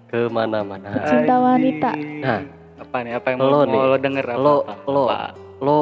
ke 0.08 0.20
mana-mana. 0.28 0.90
Cinta 1.04 1.36
wanita. 1.38 1.92
Nah. 2.22 2.42
Apa 2.76 2.98
nih? 3.00 3.12
Apa 3.16 3.28
yang 3.30 3.38
Lo 3.40 3.48
mau, 3.50 3.64
nih, 3.64 3.74
mau 3.74 3.86
lo 3.86 3.98
denger 3.98 4.26
apa? 4.26 4.38
Lo 4.38 4.56
apa? 4.62 4.74
lo 4.86 5.04
Apa? 5.06 5.20
lo 5.60 5.78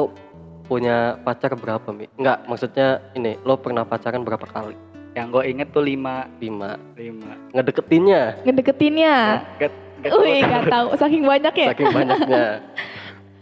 punya 0.64 0.96
pacar 1.18 1.52
berapa 1.52 1.88
mi? 1.90 2.06
Enggak, 2.16 2.46
maksudnya 2.46 2.88
ini 3.12 3.36
lo 3.40 3.54
pernah 3.56 3.82
pacaran 3.82 4.22
berapa 4.22 4.46
kali? 4.46 4.72
Yang 5.12 5.26
gue 5.28 5.42
inget 5.46 5.68
tuh 5.70 5.82
lima. 5.82 6.24
Lima. 6.38 6.80
Lima. 6.96 7.32
Ngedeketinnya 7.52 8.22
Ngedeketinnya. 8.42 9.14
Get, 9.58 9.72
get 10.00 10.12
Wih, 10.14 10.40
nggak 10.40 10.64
tahu. 10.68 10.86
Saking 10.96 11.22
banyak 11.22 11.52
ya. 11.52 11.66
saking 11.70 11.90
banyaknya. 11.90 12.44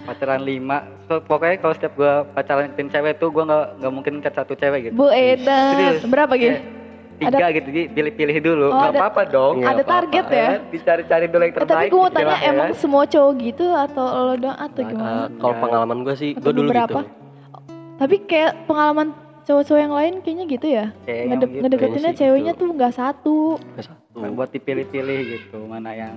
pacaran 0.01 0.43
lima. 0.43 0.79
So, 1.07 1.21
pokoknya 1.21 1.61
kalau 1.61 1.75
setiap 1.77 1.95
gue 1.95 2.13
pacaran 2.33 2.73
cewek 2.75 3.21
tuh 3.21 3.29
gue 3.31 3.45
nggak 3.45 3.65
nggak 3.79 3.93
mungkin 3.93 4.13
ngecat 4.19 4.35
satu 4.35 4.55
cewek 4.55 4.91
gitu. 4.91 4.95
Bu 4.97 5.07
Edan. 5.09 5.71
Serius. 5.73 6.03
Berapa 6.05 6.35
gitu? 6.35 6.59
Tiga 7.21 7.53
gitu, 7.53 7.69
jadi 7.69 7.85
pilih-pilih 7.93 8.37
dulu. 8.41 8.67
Oh, 8.67 8.81
Gak 8.81 8.97
ada- 8.97 9.01
apa-apa 9.05 9.23
dong. 9.29 9.55
Nggak 9.61 9.69
Ada 9.69 9.77
apa-apa. 9.77 9.93
target 10.01 10.27
ya? 10.27 10.49
Eh, 10.49 10.61
Dicari-cari 10.73 11.27
dulu 11.29 11.43
yang 11.45 11.53
Eh, 11.53 11.59
terbaik. 11.61 11.69
tapi 11.69 11.87
gue 11.87 12.01
mau 12.01 12.09
tanya 12.09 12.25
istilahnya, 12.33 12.49
emang 12.57 12.71
semua 12.73 13.05
cowok 13.05 13.33
gitu 13.39 13.65
atau 13.69 14.05
lo 14.25 14.35
doang 14.41 14.57
atau 14.59 14.81
Nah, 14.81 14.89
gimana? 14.89 15.13
eh, 15.13 15.27
kalau 15.37 15.55
pengalaman 15.61 15.99
gue 16.01 16.15
sih, 16.17 16.31
gue 16.33 16.49
dulu 16.51 16.69
beberapa? 16.73 16.89
gitu. 16.89 17.13
Tapi 18.01 18.17
kayak 18.25 18.53
pengalaman 18.65 19.09
cowok-cowok 19.51 19.81
yang 19.81 19.91
lain 19.93 20.13
kayaknya 20.21 20.45
gitu 20.47 20.67
ya. 20.69 20.87
Kayaknya 21.03 21.27
Ngede 21.29 21.47
gitu. 21.47 21.61
ngedeketinnya 21.61 22.13
sih 22.13 22.19
ceweknya 22.21 22.53
gitu. 22.53 22.61
tuh 22.61 22.69
nggak 22.73 22.95
satu. 22.95 23.37
Ke 23.75 23.83
Satu. 23.83 24.17
Nah, 24.17 24.31
buat 24.31 24.49
dipilih-pilih 24.49 25.19
gitu 25.29 25.59
mana 25.65 25.91
yang 25.93 26.17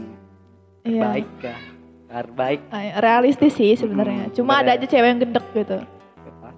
Iya. 0.83 1.01
baik 1.01 1.27
kah 1.39 1.59
terbaik 2.05 2.59
Ah, 2.69 2.83
Realistis 2.99 3.53
sih 3.53 3.73
sebenarnya. 3.73 4.27
Hmm, 4.27 4.35
Cuma 4.35 4.59
ada 4.59 4.71
aja 4.71 4.83
cewek 4.83 5.07
yang 5.07 5.19
gedek 5.19 5.45
gitu. 5.55 5.77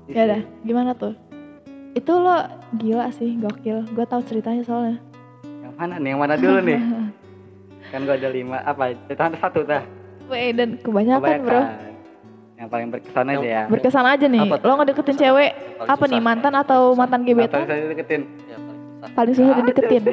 ya 0.05 0.12
Ya 0.12 0.24
dah, 0.27 0.41
gimana 0.62 0.91
tuh? 0.94 1.15
Itu 1.94 2.12
lo 2.13 2.36
gila 2.75 3.08
sih, 3.10 3.34
gokil. 3.36 3.88
Gue 3.89 4.03
tahu 4.03 4.20
ceritanya 4.22 4.62
soalnya. 4.62 5.00
yang 5.63 5.74
mana 5.74 5.96
nih 5.96 6.10
yang 6.10 6.22
mana 6.22 6.36
dulu 6.36 6.60
nih 6.62 6.79
kan 7.91 8.01
gua 8.01 8.15
ada 8.15 8.27
lima 8.27 8.58
apa 8.62 8.84
cerita 9.05 9.27
satu 9.38 9.62
dah 9.62 9.84
Weh, 10.25 10.50
dan 10.51 10.75
kebanyakan, 10.77 11.38
bro. 11.41 11.62
Yang 12.56 12.68
paling 12.68 12.88
berkesan 12.88 13.26
aja 13.28 13.44
ya 13.44 13.64
Berkesan 13.68 14.06
aja 14.06 14.26
nih. 14.26 14.42
Apa 14.42 14.56
tuh? 14.58 14.66
Lo 14.66 14.74
ngedeketin 14.78 15.16
cewek 15.18 15.52
Paling 15.76 15.92
apa 15.92 16.04
nih 16.04 16.12
susah. 16.14 16.24
mantan 16.26 16.54
atau 16.56 16.82
mantan 16.94 17.22
gebetan? 17.24 17.60
yang 17.60 17.68
saya 17.68 17.84
deketin 17.90 18.22
Ya, 18.46 18.58
paling 18.58 18.80
susah. 18.80 19.10
Paling 19.12 19.34
susah 19.34 19.54
dideketin. 19.60 20.04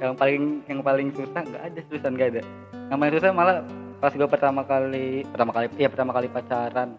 yang 0.00 0.14
paling 0.16 0.42
yang 0.64 0.80
paling 0.80 1.08
susah 1.12 1.40
nggak 1.44 1.62
ada 1.62 1.80
susah 1.86 2.08
nggak 2.08 2.28
ada 2.30 2.42
yang 2.88 2.98
paling 2.98 3.14
susah 3.14 3.30
malah 3.30 3.56
pas 4.00 4.12
gua 4.16 4.24
pertama 4.26 4.64
kali 4.64 5.28
pertama 5.28 5.50
kali 5.52 5.66
iya 5.76 5.88
pertama 5.88 6.10
kali 6.10 6.26
pacaran 6.26 6.96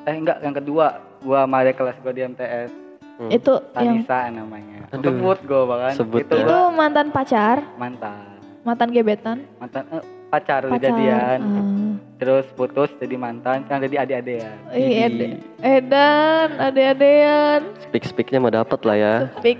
eh 0.00 0.14
enggak 0.14 0.38
yang 0.38 0.54
kedua 0.54 0.86
gua 1.20 1.42
sama 1.42 1.56
adik 1.60 1.74
kelas 1.74 1.96
gua 2.00 2.12
di 2.12 2.22
MTS 2.24 2.70
Hmm. 3.14 3.30
Itu 3.30 3.62
yang 3.78 4.02
Tanisa 4.02 4.26
namanya 4.26 4.90
Aduh. 4.90 5.06
sebut 5.06 5.38
gua 5.46 5.62
bahkan 5.64 5.94
Sebut 5.94 6.18
itu 6.20 6.34
ya. 6.34 6.42
itu 6.44 6.58
mantan 6.74 7.14
pacar, 7.14 7.62
mantan 7.78 8.26
mantan 8.62 8.88
gebetan, 8.90 9.38
mantan 9.54 9.86
eh, 9.88 10.02
pacar, 10.34 10.60
udah 10.64 10.74
pacar. 10.74 10.86
jadian 10.88 11.38
Ah. 11.40 11.64
terus 12.16 12.46
putus 12.52 12.90
jadi 12.96 13.14
mantan 13.14 13.62
kan 13.64 13.78
jadi 13.78 13.96
adik-adikan 14.00 14.56
Ih, 14.70 14.92
Ed- 15.00 15.38
Edan, 15.60 16.48
ade-adean, 16.58 17.60
Speak-speaknya 17.84 18.38
mau 18.38 18.50
dapet 18.50 18.80
lah 18.80 18.96
ya. 18.96 19.14
speak. 19.36 19.58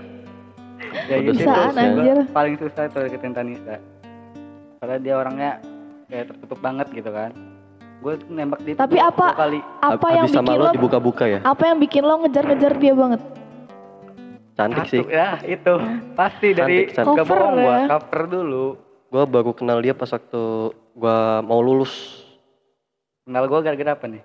ya 1.05 1.17
gitu 1.19 1.39
Bisaan, 1.41 1.75
anjir. 1.75 2.17
Paling 2.29 2.55
susah 2.55 2.87
tuh 2.87 3.03
deketin 3.03 3.31
Tanisa 3.31 3.75
karena 4.77 4.97
dia 4.97 5.13
orangnya 5.13 5.51
kayak 6.05 6.25
tertutup 6.29 6.59
banget 6.59 6.87
gitu 6.91 7.09
kan 7.09 7.31
gue 7.97 8.13
nembak 8.27 8.59
dia 8.61 8.75
Tapi 8.75 8.97
apa- 8.97 9.33
kali 9.33 9.59
Apa 9.81 9.97
Habis 10.05 10.15
yang 10.15 10.27
sama 10.29 10.45
bikin 10.45 10.55
lo 10.55 10.63
lo 10.63 10.73
dibuka-buka 10.73 11.23
ya. 11.25 11.39
apa 11.41 11.63
yang 11.65 11.77
bikin 11.79 12.01
lo 12.01 12.15
ngejar-ngejar 12.21 12.73
dia 12.77 12.93
banget? 12.93 13.21
Cantik 14.53 14.77
satu 14.79 14.91
sih. 14.93 15.03
ya 15.09 15.29
itu 15.43 15.73
pasti 16.13 16.47
dari 16.49 16.87
Cantik, 16.87 16.95
cantik. 16.95 17.11
gak 17.13 17.25
Cover 17.25 17.37
bohong 17.37 17.55
gua 17.57 17.75
ya. 17.75 17.85
cover 17.89 18.21
dulu 18.25 18.65
Gue 19.15 19.23
baru 19.23 19.55
kenal 19.55 19.79
dia 19.79 19.95
pas 19.95 20.11
waktu 20.11 20.75
gue 20.75 21.19
mau 21.47 21.63
lulus. 21.63 22.19
kenal 23.23 23.47
gue 23.47 23.63
gara-gara 23.63 23.95
apa 23.95 24.11
nih? 24.11 24.19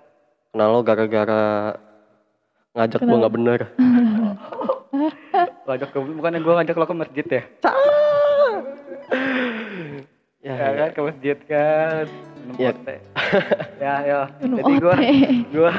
Kenal 0.51 0.67
lo 0.67 0.83
gara-gara 0.83 1.43
ngajak 2.75 2.99
gue 2.99 3.17
nggak 3.23 3.35
bener. 3.39 3.59
Lo 5.63 5.71
ajak 5.71 5.95
ke 5.95 5.99
bukannya 6.03 6.43
gue 6.43 6.53
ngajak 6.59 6.75
lo 6.75 6.83
ke 6.83 6.95
masjid 6.99 7.23
ya? 7.23 7.43
Ya, 10.43 10.53
ya 10.59 10.67
kan 10.75 10.89
ke 10.91 11.01
masjid 11.07 11.37
kan. 11.47 12.05
Ote. 12.59 12.95
ya 13.79 13.93
ya. 14.03 14.19
Minum 14.43 14.59
jadi 14.59 14.73
gue 14.75 14.95
gue 15.55 15.71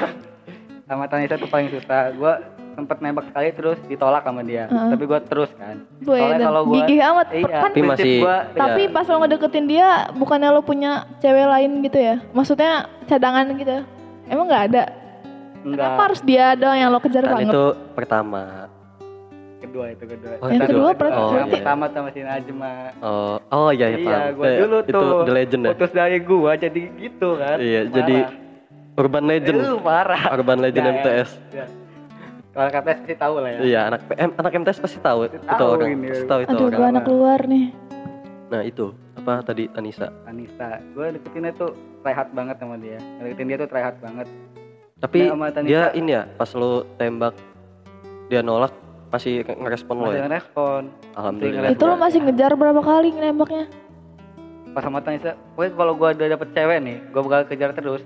sama 0.88 1.04
Tanisa 1.04 1.36
tuh 1.36 1.52
paling 1.52 1.68
susah 1.68 2.16
gue 2.16 2.34
sempet 2.72 2.96
nembak 2.98 3.24
sekali 3.26 3.48
terus 3.50 3.78
ditolak 3.84 4.20
sama 4.20 4.40
dia 4.40 4.64
Heeh. 4.64 4.90
tapi 4.90 5.04
gue 5.04 5.20
terus 5.24 5.50
kan 5.54 5.76
Soalnya 6.00 6.28
Edan, 6.34 6.46
kalau 6.46 6.62
gua- 6.62 6.74
gigih 6.80 7.00
amat. 7.04 7.26
iya 7.30 7.46
Kan, 7.46 7.62
Tapi 7.64 7.80
masih- 7.82 8.20
gua, 8.20 8.36
tapi 8.52 8.82
Iya. 8.82 8.92
pas 8.92 9.04
lo 9.04 9.16
ngedeketin 9.18 9.66
dia, 9.66 9.88
bukannya 10.12 10.48
lo 10.50 10.60
punya 10.60 10.92
cewek 11.18 11.46
lain 11.46 11.70
gitu 11.80 11.96
ya? 11.96 12.14
Maksudnya 12.30 12.72
cadangan 13.06 13.46
gitu? 13.54 13.76
Emang 14.26 14.46
nggak 14.46 14.64
ada? 14.68 14.84
enggak 15.62 15.78
Kenapa 15.86 16.02
harus 16.02 16.20
dia 16.20 16.46
doang 16.52 16.74
yang 16.76 16.90
lo 16.90 16.98
kejar 16.98 17.22
kan 17.22 17.38
banget? 17.38 17.48
itu 17.48 17.64
pertama. 17.92 18.42
kedua 19.62 19.86
itu 19.88 20.04
kedua 20.04 20.32
Oh, 20.36 20.48
Yang 20.48 20.60
kedua 20.66 20.90
kedua. 20.90 20.90
berarti- 20.92 21.14
yang 21.14 21.30
berarti- 21.32 21.54
pertama 21.54 21.84
sama 21.88 22.08
si 22.10 22.20
Najma 22.20 22.72
Oh, 22.98 23.36
oh 23.48 23.70
iya 23.70 23.86
ya 23.86 23.96
iya 23.96 24.10
paham. 24.26 24.34
gue 24.34 24.44
Eh, 24.44 24.58
dulu 24.58 24.76
itu 24.80 24.90
tuh 24.92 25.06
The 25.22 25.32
Legend 25.32 25.62
ya. 25.62 25.70
putus 25.70 25.90
dari 25.92 26.18
gua 26.20 26.52
jadi 26.56 26.80
gitu 26.92 27.28
kan 27.36 27.56
Iya, 27.56 27.80
Parah. 27.80 27.94
jadi 27.94 28.16
Urban 28.92 29.24
Legend. 29.24 29.58
Uh, 29.62 29.78
parah 29.80 30.22
Urban 30.30 30.58
Legend 30.60 30.82
Ya, 30.82 30.90
ya. 30.90 30.96
MTS. 30.98 31.30
Ya. 31.54 31.66
Kalau 32.52 32.68
KTS 32.68 32.98
sih 33.06 33.16
tahu 33.16 33.34
lah 33.40 33.50
ya. 33.50 33.58
Iya, 33.60 33.80
anak 33.88 34.00
PM, 34.06 34.30
anak 34.36 34.52
MTS 34.54 34.78
pasti 34.78 34.98
tahu 35.00 35.24
itu 35.24 35.36
Tahu 35.40 35.68
orang. 35.72 35.88
ini. 35.90 36.06
Pasti 36.06 36.26
tahu 36.26 36.40
itu 36.42 36.52
Aduh, 36.52 36.60
orang. 36.62 36.76
gue 36.76 36.86
anak 36.86 37.04
luar 37.08 37.40
nih. 37.42 37.66
Nah, 38.52 38.60
itu 38.62 38.86
apa 39.14 39.32
tadi 39.40 39.64
Anissa. 39.72 40.12
Tanisa. 40.22 40.68
Gue 40.92 41.06
deketinnya 41.10 41.52
tuh 41.54 41.72
rehat 42.02 42.28
banget 42.30 42.56
sama 42.60 42.76
dia. 42.76 43.00
Deketin 43.18 43.46
dia 43.48 43.56
tuh 43.56 43.68
rehat 43.70 43.96
banget. 43.98 44.28
Tapi 45.00 45.18
Nah, 45.26 45.48
dia 45.64 45.90
ini 45.92 46.12
ya, 46.12 46.28
pas 46.30 46.52
lo 46.52 46.84
tembak 46.94 47.32
dia 48.28 48.38
nolak 48.38 48.70
masih 49.08 49.42
nge- 49.42 49.58
ngerespon 49.58 49.94
lo 49.94 50.04
Masih 50.06 50.14
ya. 50.14 50.24
ngerespon. 50.24 50.82
Alhamdulillah. 51.12 51.60
Masih 51.64 51.74
Itu 51.74 51.84
lo 51.84 51.94
masih 51.96 52.18
ngejar 52.20 52.52
berapa 52.52 52.80
kali 52.80 53.08
nembaknya? 53.10 53.64
Pas 54.72 54.80
sama 54.80 55.00
Tanisa, 55.00 55.36
pokoknya 55.52 55.72
kalau 55.74 55.92
gue 55.94 56.08
udah 56.12 56.28
dapet 56.30 56.48
cewek 56.52 56.78
nih, 56.80 56.96
gue 57.08 57.20
bakal 57.22 57.40
kejar 57.44 57.72
terus. 57.72 58.04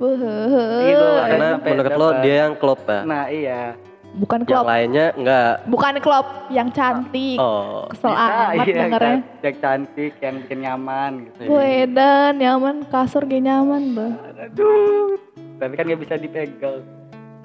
Gitu, 0.00 1.06
Karena 1.20 1.46
sampai 1.54 1.70
menurut 1.70 1.92
lo 1.94 2.08
dia 2.18 2.34
yang 2.42 2.54
klop 2.56 2.80
ya. 2.82 3.00
Nah 3.04 3.24
iya. 3.28 3.62
Bukan 4.10 4.42
yang 4.42 4.48
klop, 4.50 4.64
lainnya 4.66 5.06
enggak. 5.14 5.52
bukan 5.70 5.92
klop, 6.02 6.26
yang 6.50 6.68
cantik. 6.68 7.38
Oh. 7.38 7.86
Kesel 7.86 8.10
Bisa, 8.10 8.26
amat 8.26 8.50
iya, 8.66 8.74
dengernya. 8.74 9.06
yang, 9.06 9.20
yang 9.38 9.56
cantik, 9.56 10.12
yang 10.18 10.34
bikin 10.42 10.58
nyaman 10.60 11.10
gitu. 11.22 11.40
Gue 11.46 11.66
edan, 11.84 12.32
nyaman, 12.34 12.76
kasur 12.90 13.22
gak 13.22 13.38
nyaman, 13.38 13.82
bro. 13.94 14.08
Aduh. 14.40 15.14
Tapi 15.60 15.72
kan 15.76 15.84
gak 15.86 16.00
bisa 16.00 16.14
dipegang. 16.16 16.82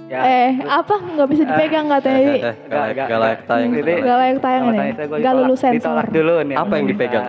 Ya, 0.06 0.22
eh, 0.22 0.50
terus- 0.56 0.70
apa 0.72 0.94
nggak 1.02 1.30
bisa 1.30 1.44
dipegang 1.44 1.86
katanya 1.90 2.14
Eh, 2.16 2.24
ini? 2.24 2.38
eh, 2.38 2.46
eh, 2.46 2.56
gak 2.64 2.78
layak- 2.80 2.98
gak 3.04 3.20
layak 3.20 3.42
tayang. 3.46 3.70
Gak 3.70 4.18
layak. 4.18 4.38
Tayang 4.40 4.64
ini. 4.64 4.78
Gua 4.78 4.86
Gak 4.90 5.10
ditolak- 5.12 5.36
lulus 5.36 5.60
sensor. 5.60 5.78
Ditolak 5.78 6.08
dulu 6.10 6.34
nih. 6.42 6.56
Apa 6.56 6.74
yang 6.74 6.88
dipegang? 6.88 7.26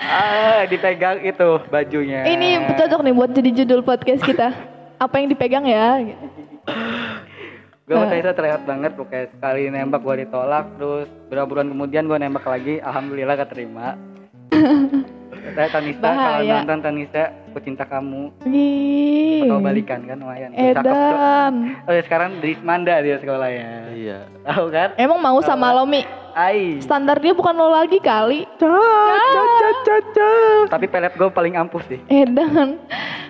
Ah, 0.00 0.64
dipegang 0.66 1.20
itu 1.24 1.48
bajunya. 1.68 2.24
Ini 2.24 2.74
cocok 2.76 3.00
nih 3.04 3.14
buat 3.14 3.30
jadi 3.32 3.50
judul 3.62 3.80
podcast 3.84 4.22
kita. 4.24 4.48
Apa 4.98 5.20
yang 5.20 5.30
dipegang 5.30 5.64
ya? 5.68 6.02
gue 7.88 7.96
sama 7.96 8.12
Tanisa 8.12 8.36
terlihat 8.36 8.68
banget 8.68 8.92
pokoknya 9.00 9.32
sekali 9.32 9.72
nembak 9.72 10.04
gue 10.04 10.28
ditolak 10.28 10.68
terus 10.76 11.08
beberapa 11.32 11.56
bulan 11.56 11.72
kemudian 11.72 12.04
gue 12.04 12.18
nembak 12.20 12.44
lagi 12.44 12.84
alhamdulillah 12.84 13.36
keterima 13.40 13.96
saya 15.50 15.68
Tanisa 15.70 16.08
kalau 16.08 16.42
nonton 16.44 16.78
Tanisa 16.80 17.22
aku 17.48 17.58
cinta 17.60 17.84
kamu 17.84 18.30
Ih. 18.44 19.44
atau 19.44 19.58
balikan 19.58 20.00
kan 20.02 20.16
lumayan 20.16 20.50
Cakep. 20.52 20.84
Edan. 20.84 21.54
oh 21.82 21.92
ya 21.92 22.02
sekarang 22.02 22.30
di 22.38 22.54
Manda 22.58 23.00
dia 23.00 23.16
sekolahnya 23.16 23.70
Iya. 23.90 24.18
tahu 24.44 24.66
kan 24.68 24.88
Emang 24.94 25.18
mau 25.18 25.38
sama 25.40 25.72
lo 25.72 25.82
Mi? 25.82 26.04
Ai 26.32 26.78
Standar 26.78 27.18
dia 27.18 27.32
bukan 27.32 27.50
lo 27.52 27.68
lagi 27.68 27.98
kali. 27.98 28.46
tapi 30.68 30.86
pelet 30.86 31.12
gue 31.12 31.28
paling 31.28 31.54
ampuh 31.54 31.82
sih 31.84 31.98
Edan. 32.06 32.78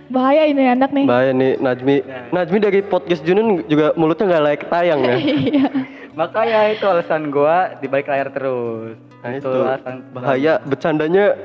Bahaya 0.08 0.44
ini 0.44 0.64
anak 0.64 0.88
nih. 0.88 1.04
Bahaya 1.04 1.32
nih 1.32 1.60
Najmi. 1.60 1.96
Ya. 2.00 2.20
Najmi 2.32 2.58
dari 2.58 2.80
podcast 2.80 3.20
Junun 3.22 3.60
juga 3.66 3.92
mulutnya 3.92 4.24
nggak 4.26 4.42
layak 4.42 4.62
tayang 4.66 5.00
ya. 5.02 5.16
Iya. 5.20 5.68
makanya 6.12 6.74
itu 6.74 6.82
alasan 6.82 7.28
gue 7.28 7.56
di 7.78 7.86
balik 7.86 8.08
layar 8.08 8.26
terus 8.28 8.98
Nah 9.18 9.30
itu 9.32 9.46
alasan 9.46 10.02
bahaya 10.10 10.58
bercandanya 10.60 11.38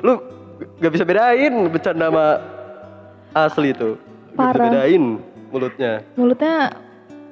lu 0.00 0.18
gak 0.78 0.92
bisa 0.92 1.04
bedain 1.04 1.52
bercanda 1.68 2.08
sama 2.08 2.26
asli 3.32 3.70
itu. 3.70 3.94
Gak 4.34 4.50
bisa 4.50 4.64
bedain 4.64 5.04
mulutnya. 5.50 5.92
Mulutnya 6.14 6.54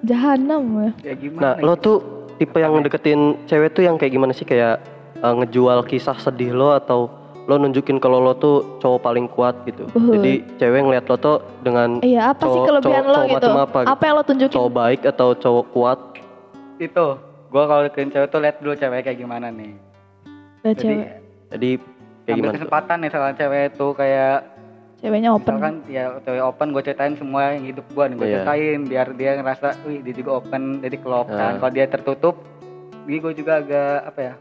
jahanam 0.02 0.62
ya. 0.78 0.90
ya 1.02 1.14
gimana 1.14 1.42
Nah, 1.42 1.54
lo 1.58 1.74
tuh 1.74 1.98
tipe 2.36 2.58
yang 2.58 2.74
deketin 2.82 3.38
cewek 3.46 3.70
tuh 3.70 3.82
yang 3.82 3.94
kayak 3.94 4.12
gimana 4.12 4.30
sih 4.30 4.42
kayak 4.42 4.82
uh, 5.18 5.34
ngejual 5.34 5.86
kisah 5.86 6.18
sedih 6.18 6.50
lo 6.50 6.74
atau 6.74 7.06
lo 7.42 7.58
nunjukin 7.58 7.98
kalau 7.98 8.18
lo 8.18 8.34
tuh 8.34 8.78
cowok 8.78 9.00
paling 9.00 9.26
kuat 9.26 9.54
gitu. 9.64 9.86
Uh. 9.92 10.14
Jadi 10.14 10.42
cewek 10.56 10.78
ngeliat 10.80 11.06
lo 11.06 11.16
tuh 11.16 11.36
dengan 11.60 11.98
Iya, 11.98 12.30
apa 12.30 12.44
sih 12.44 12.50
cowok- 12.52 12.66
kelebihan 12.68 13.02
cowok- 13.02 13.06
lo 13.06 13.14
cowok 13.14 13.26
gitu? 13.28 13.38
macam 13.38 13.58
apa 13.58 13.78
gitu? 13.80 14.02
yang 14.02 14.14
lo 14.14 14.22
tunjukin? 14.22 14.54
cowok 14.54 14.72
baik 14.72 15.00
atau 15.02 15.28
cowok 15.34 15.66
kuat? 15.70 15.98
itu 16.80 17.06
gue 17.46 17.62
kalau 17.62 17.82
deketin 17.84 18.10
cewek 18.10 18.26
tuh 18.26 18.40
lihat 18.42 18.56
dulu 18.58 18.74
cewek 18.74 19.00
kayak 19.04 19.18
gimana 19.18 19.46
nih 19.48 19.72
jadi 20.64 20.74
cewek. 20.74 21.08
Jadi 21.52 21.70
kayak 22.22 22.28
ambil 22.28 22.36
gimana 22.38 22.48
tuh? 22.48 22.56
kesempatan 22.56 22.96
nih 22.98 23.10
salah 23.10 23.32
cewek 23.32 23.66
tuh 23.74 23.92
kayak 23.92 24.36
Ceweknya 24.96 25.30
open. 25.30 25.42
misalkan 25.50 25.74
ya 25.88 26.04
cewek 26.20 26.42
open 26.44 26.66
gue 26.70 26.82
ceritain 26.84 27.14
semua 27.14 27.42
yang 27.50 27.64
hidup 27.64 27.86
gue 27.88 28.04
nih 28.04 28.14
gue 28.14 28.22
Iya. 28.24 28.34
ceritain 28.36 28.80
biar 28.84 29.06
dia 29.12 29.30
ngerasa 29.34 29.68
wih 29.82 29.98
dia 30.00 30.14
juga 30.14 30.30
open 30.36 30.62
jadi 30.78 30.96
klop 30.96 31.26
Ah. 31.26 31.36
kan 31.36 31.52
kalau 31.58 31.72
dia 31.72 31.86
tertutup 31.86 32.36
jadi 33.02 33.18
gue 33.18 33.32
juga 33.34 33.52
agak 33.58 33.94
apa 34.06 34.20
ya 34.22 34.34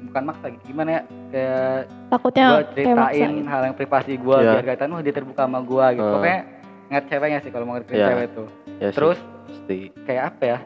bukan 0.00 0.22
maksa 0.24 0.46
gitu 0.48 0.62
gimana 0.66 0.90
ya 0.90 1.00
kayak 1.28 1.78
Takutnya 2.08 2.46
gue 2.48 2.64
ceritain 2.74 3.30
gitu. 3.32 3.46
hal 3.46 3.62
yang 3.64 3.76
privasi 3.76 4.12
gue 4.14 4.36
Iya. 4.36 4.50
biar 4.52 4.62
kelihatan 4.64 4.88
wah 4.90 5.00
dia 5.00 5.14
terbuka 5.14 5.42
sama 5.44 5.58
gue 5.60 5.86
gitu 5.92 6.02
Ah. 6.02 6.12
pokoknya 6.12 6.38
ngat 6.88 7.04
ceweknya 7.06 7.38
sih 7.38 7.50
kalau 7.50 7.64
mau 7.64 7.76
deketin 7.76 7.96
Iya. 7.96 8.08
cewek 8.10 8.28
tuh 8.32 8.48
Ya 8.76 8.88
sih, 8.88 8.94
terus 8.94 9.18
pasti. 9.44 9.78
kayak 10.02 10.22
apa 10.28 10.42
ya 10.44 10.58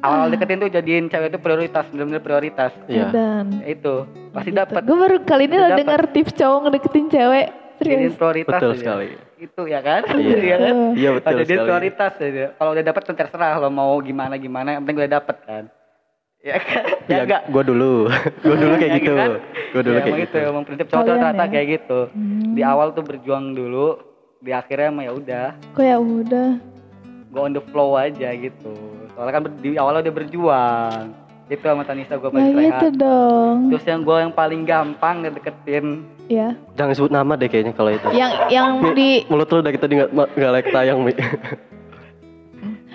awal 0.00 0.26
deketin 0.28 0.58
tuh 0.58 0.70
jadiin 0.70 1.06
cewek 1.06 1.28
itu 1.28 1.38
prioritas 1.38 1.84
bener-bener 1.88 2.20
prioritas 2.20 2.72
Iya. 2.86 3.08
Edan. 3.08 3.46
Ya 3.56 3.66
itu 3.70 3.94
pasti 4.30 4.50
dapat 4.50 4.80
Gue 4.82 4.96
baru 4.96 5.16
kali 5.20 5.44
ini 5.44 5.56
lo 5.56 5.66
dapet. 5.66 5.78
denger 5.80 6.02
tips 6.10 6.32
cowok 6.34 6.58
ngedeketin 6.62 7.06
cewek. 7.08 7.46
jadiin 7.74 7.98
Serius. 8.00 8.14
prioritas 8.14 8.54
Betul 8.54 8.70
aja. 8.70 8.80
sekali. 8.80 9.08
itu 9.36 9.62
ya 9.66 9.80
kan 9.80 10.02
Iya. 10.08 10.36
Iya 10.40 10.56
kan 10.58 10.74
Iya 10.94 11.10
betul 11.12 11.32
jadi 11.36 11.44
sekali. 11.50 11.64
prioritas 11.64 12.12
aja. 12.16 12.44
Kalau 12.54 12.70
udah 12.72 12.84
dapat 12.84 13.02
kan 13.02 13.14
terserah 13.14 13.52
lo 13.56 13.68
mau 13.68 13.92
gimana 14.00 14.34
gimana, 14.36 14.68
yang 14.72 14.82
penting 14.82 14.98
udah 15.00 15.12
dapat 15.14 15.36
kan. 15.42 15.64
Ya 16.40 16.56
kan? 16.56 16.84
Ya, 17.04 17.14
Ya, 17.14 17.22
enggak. 17.24 17.42
gue 17.46 17.62
dulu, 17.66 17.92
gue 18.44 18.56
dulu 18.56 18.74
kayak 18.74 18.88
Ya 18.90 18.96
gitu, 18.98 19.12
kan? 19.14 19.30
gue 19.70 19.82
dulu 19.82 19.94
ya, 19.94 20.02
kayak 20.02 20.16
gitu. 20.22 20.36
itu 20.36 20.46
emang 20.46 20.64
prinsip 20.64 20.86
cowok 20.86 21.04
rata-rata 21.06 21.36
ya? 21.38 21.50
kayak 21.50 21.66
gitu. 21.74 22.00
Hmm. 22.10 22.52
Di 22.52 22.62
awal 22.62 22.86
tuh 22.90 23.02
berjuang 23.02 23.46
dulu, 23.52 23.86
di 24.38 24.50
akhirnya 24.50 24.88
mah 24.90 25.04
ya 25.04 25.12
udah, 25.14 25.46
Kok 25.70 25.82
ya 25.82 25.96
udah. 25.96 26.48
go 27.28 27.38
on 27.42 27.52
the 27.52 27.64
flow 27.66 27.92
aja 27.94 28.28
gitu. 28.32 28.72
Soalnya 29.14 29.32
kan 29.32 29.42
di 29.62 29.78
awal 29.78 30.02
udah 30.02 30.14
berjuang. 30.14 31.02
Itu 31.44 31.60
sama 31.60 31.84
Tanisa 31.84 32.16
gue 32.16 32.24
Ya 32.24 32.34
paling 32.34 32.56
gitu 32.56 32.88
rehat. 32.88 32.92
dong. 32.96 33.56
Terus 33.68 33.84
yang 33.84 34.00
gue 34.00 34.16
yang 34.16 34.32
paling 34.32 34.60
gampang 34.64 35.16
ngedeketin 35.22 35.86
Ya. 36.24 36.56
Jangan 36.72 36.96
sebut 36.96 37.12
nama 37.12 37.36
deh 37.36 37.52
kayaknya 37.52 37.76
kalau 37.76 37.92
itu. 37.92 38.08
Yang 38.16 38.32
yang 38.48 38.80
di 38.96 39.28
Mulut 39.28 39.44
lu 39.52 39.60
dari 39.60 39.76
tadi 39.76 40.00
nggak 40.00 40.10
nggak 40.16 40.50
layak 40.56 40.68
tayang 40.72 40.98
mi. 41.04 41.12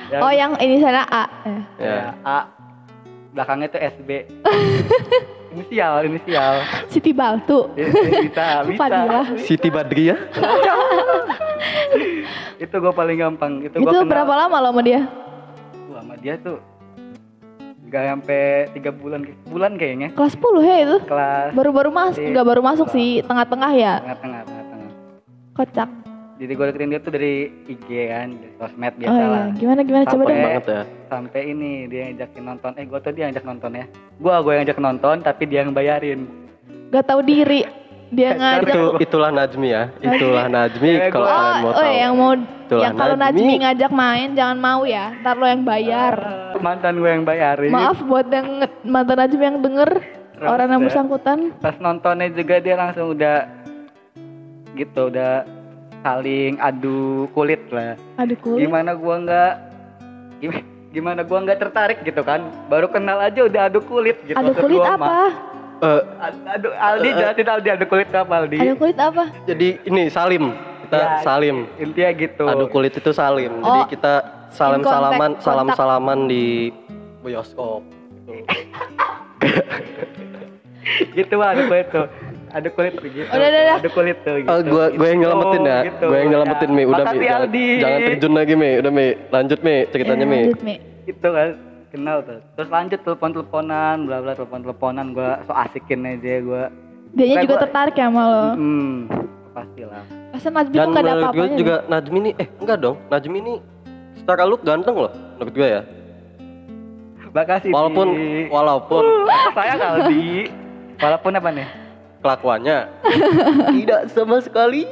yang, 0.10 0.22
Oh 0.26 0.34
yang 0.34 0.52
ini 0.58 0.82
sana 0.82 1.06
A. 1.06 1.24
Eh. 1.46 1.62
ya, 1.78 1.94
ya. 1.94 2.10
A 2.26 2.40
belakangnya 3.30 3.68
tuh 3.70 3.82
SB. 3.82 4.10
inisial, 5.54 6.02
inisial. 6.06 6.54
Siti 6.90 7.12
Baltu. 7.14 7.70
Eh, 7.78 7.86
bisa, 8.26 8.66
bisa. 8.66 8.98
Siti 9.46 9.70
Badria. 9.70 10.18
itu 12.64 12.76
gue 12.76 12.94
paling 12.94 13.18
gampang 13.18 13.52
itu, 13.64 13.76
Itu 13.80 13.86
gua 13.86 14.04
kenal 14.04 14.10
berapa 14.10 14.34
lama 14.46 14.58
lo 14.60 14.70
sama 14.74 14.82
dia? 14.84 15.02
Dia 16.20 16.36
tuh 16.38 16.60
nggak 17.82 18.04
sampai 18.06 18.42
tiga 18.72 18.92
bulan 18.92 19.22
bulan 19.44 19.74
kayaknya 19.74 20.14
Kelas 20.14 20.36
10 20.36 20.62
ya 20.62 20.76
itu? 20.80 20.98
kelas 21.04 21.50
Baru-baru 21.52 21.90
masuk, 21.90 22.22
nggak 22.22 22.46
baru 22.46 22.62
masuk 22.62 22.88
sih, 22.90 23.26
tengah-tengah 23.26 23.72
ya. 23.74 23.94
tengah-tengah 24.00 24.42
tengah-tengah 24.44 24.90
Kocak. 25.52 25.90
jadi 26.38 26.52
gue 26.54 26.66
deketin 26.70 26.88
dia 26.88 27.02
tuh 27.02 27.12
dari 27.12 27.34
IG 27.66 27.84
kan 28.06 28.30
dari 28.32 28.54
sosmed 28.56 28.94
Oh 28.94 29.00
biasa 29.02 29.18
iya, 29.18 29.28
lah 29.28 29.46
gimana 29.54 29.82
gimana 29.82 30.04
coba 30.06 30.14
Sampai- 30.16 30.30
dong. 30.30 30.46
banget 30.46 30.66
ya. 30.66 30.82
sampai 31.10 31.42
ini 31.50 31.72
dia 31.86 32.02
ngajakin 32.08 32.44
nonton 32.46 32.72
eh 32.74 32.86
gue 32.86 33.00
tuh 33.02 33.12
dia 33.12 33.24
ngajak 33.26 33.44
nonton 33.44 33.72
ya 33.74 33.86
gue 34.16 34.34
gue 34.38 34.52
yang 34.54 34.62
ngajak 34.62 34.80
nonton 34.80 35.16
tapi 35.20 35.44
dia 35.46 35.60
yang 35.60 35.74
bayarin 35.74 36.22
Gak 36.90 37.06
tahu 37.06 37.22
diri. 37.22 37.62
Dia 38.10 38.34
ngajak. 38.34 38.74
Itu 38.74 38.82
itulah 39.00 39.30
Najmi 39.30 39.68
ya. 39.70 39.84
Itulah 40.00 40.46
Najmi 40.48 40.90
Ya, 40.92 41.08
kalau 41.10 41.28
kalian 41.28 41.54
mau 41.56 41.70
Oh, 41.70 41.72
oh 41.72 41.76
tahu. 41.76 41.86
ya, 41.86 42.00
yang 42.00 42.16
mau 42.16 42.32
Itulah 42.34 42.84
yang 42.84 42.96
kalau 42.96 43.16
Najmi. 43.16 43.38
Najmi 43.40 43.54
ngajak 43.60 43.92
main 43.92 44.30
jangan 44.34 44.58
mau 44.58 44.82
ya. 44.84 45.06
Ntar 45.16 45.36
lo 45.36 45.46
yang 45.46 45.64
bayar. 45.64 46.16
mantan 46.60 46.94
gue 46.96 47.08
yang 47.08 47.24
bayarin 47.24 47.70
Maaf 47.70 47.98
buat 48.02 48.28
yang 48.28 48.48
mantan 48.84 49.18
Najmi 49.18 49.44
yang 49.46 49.58
denger 49.60 49.90
Terus 50.34 50.50
orang 50.50 50.68
yang 50.68 50.82
ya. 50.82 50.86
bersangkutan. 50.88 51.38
pas 51.58 51.76
nontonnya 51.78 52.28
juga 52.30 52.56
dia 52.58 52.76
langsung 52.76 53.12
udah 53.12 53.48
gitu 54.74 55.02
udah 55.08 55.44
saling 56.00 56.56
adu 56.58 57.00
kulit 57.30 57.60
lah 57.70 58.00
Aduh 58.16 58.36
kulit. 58.38 58.64
gimana 58.64 58.92
gua 58.94 59.16
nggak 59.20 59.52
gimana, 60.38 60.64
gimana 60.90 61.22
gua 61.22 61.38
nggak 61.44 61.60
tertarik 61.60 62.00
gitu 62.02 62.22
kan 62.22 62.40
baru 62.66 62.88
kenal 62.88 63.20
aja 63.20 63.40
udah 63.42 63.68
adu 63.68 63.80
kulit 63.82 64.16
gitu 64.24 64.36
maksud 64.36 64.64
kulit 64.64 64.80
gua 64.80 64.96
mah. 64.96 65.32
Apa? 65.80 65.88
Eh, 65.90 66.02
Ad- 66.20 66.48
adu 66.50 66.70
Aldi 66.70 67.10
jelasin 67.14 67.48
Aldi 67.48 67.70
adu 67.72 67.86
kulit 67.86 68.10
apa 68.12 68.34
Aldi 68.38 68.58
Aduh 68.58 68.76
kulit 68.76 68.98
apa? 68.98 69.24
jadi 69.46 69.68
ini 69.84 70.02
Salim. 70.10 70.52
Kita 70.84 70.98
Ya, 70.98 71.10
Salim. 71.22 71.58
intinya 71.78 72.12
gitu 72.14 72.44
Adu 72.44 72.66
kulit 72.68 72.92
itu 72.92 73.12
salim. 73.12 73.52
Jadi 73.58 73.80
Oh, 73.80 73.86
kita 73.86 74.14
salam 74.50 74.82
contact, 74.82 74.92
salaman, 74.92 75.32
kontak. 75.32 75.46
salam 75.46 75.68
salaman 75.72 76.20
di 76.26 76.74
bioskop. 77.22 77.82
Gitu. 78.30 78.34
gitu 81.16 81.34
mah 81.36 81.54
adu 81.54 81.64
kulit 81.66 81.88
tuh 81.88 82.06
adu 82.50 82.70
kulit 82.72 82.94
tuh 82.96 83.08
gitu 83.08 83.28
Udah, 83.28 83.38
udah, 83.40 83.62
udah. 83.62 83.78
adu 83.78 83.90
kulit 83.92 84.18
tuh 84.20 84.36
gitu 84.38 84.50
Oh, 84.50 84.60
gua 84.64 84.86
gue 84.90 85.08
yang 85.08 85.20
nyelamatin 85.22 85.62
ya. 85.64 85.80
Gitu, 85.86 86.04
Gue 86.04 86.18
yang 86.18 86.30
nyelamatin 86.30 86.66
ya. 86.66 86.74
Mi. 86.74 86.84
Udah 86.84 86.98
Mi. 86.98 87.06
Makasih, 87.06 87.20
Jangan, 87.22 87.40
Aldi 87.40 87.66
jangan 87.78 88.00
terjun 88.04 88.34
lagi 88.34 88.54
Mi. 88.56 88.70
Udah 88.76 88.92
Mi. 88.92 89.08
Lanjut 89.30 89.60
Mi 89.62 89.76
ceritanya 89.88 90.20
Ya, 90.20 90.26
Mi. 90.26 90.40
lanjut, 90.42 90.62
Mi. 90.62 90.76
gitu 91.06 91.28
kan 91.30 91.50
kenal 91.90 92.22
tuh 92.22 92.40
terus 92.54 92.70
lanjut 92.70 93.00
telepon 93.00 93.30
teleponan 93.32 93.98
bla 94.04 94.18
bla 94.20 94.34
telepon 94.34 94.62
teleponan 94.62 95.12
gua 95.12 95.42
so 95.44 95.54
asikin 95.54 96.06
aja 96.06 96.40
gua 96.40 96.64
Dianya 97.10 97.26
Kayak 97.36 97.44
juga 97.44 97.56
gua- 97.56 97.64
tertarik 97.66 97.96
ya 97.96 98.06
sama 98.06 98.24
lo. 98.24 98.44
hmm 98.54 98.94
pastilah 99.50 100.04
Masa 100.30 100.50
Najmi 100.52 100.76
Dan 100.76 100.86
tuh 100.86 100.94
gak 100.94 101.02
ada 101.02 101.10
menurut 101.10 101.18
gue 101.18 101.26
apa-apanya. 101.26 101.58
juga 101.58 101.76
Najmi 101.88 102.18
ini 102.20 102.32
eh 102.38 102.48
enggak 102.56 102.78
dong. 102.80 102.96
Najmi 103.04 103.38
ini 103.40 103.54
secara 104.16 104.44
look 104.46 104.62
ganteng 104.62 104.96
loh 104.96 105.10
menurut 105.36 105.52
gue 105.52 105.68
ya. 105.68 105.82
makasih 107.30 107.70
Walaupun 107.70 108.08
Di. 108.08 108.46
walaupun 108.48 109.04
saya 109.58 109.74
Aldi 109.76 110.50
walaupun 110.98 111.32
apa 111.34 111.50
nih 111.52 111.68
kelakuannya 112.20 112.78
tidak 113.76 114.02
sama 114.08 114.38
sekali. 114.40 114.86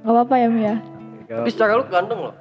Gak 0.00 0.12
apa-apa 0.14 0.34
ya 0.34 0.46
Mi 0.46 0.60
ya. 0.64 0.74
Tapi 1.28 1.50
secara 1.50 1.76
look 1.76 1.88
ganteng 1.88 2.20
loh. 2.22 2.34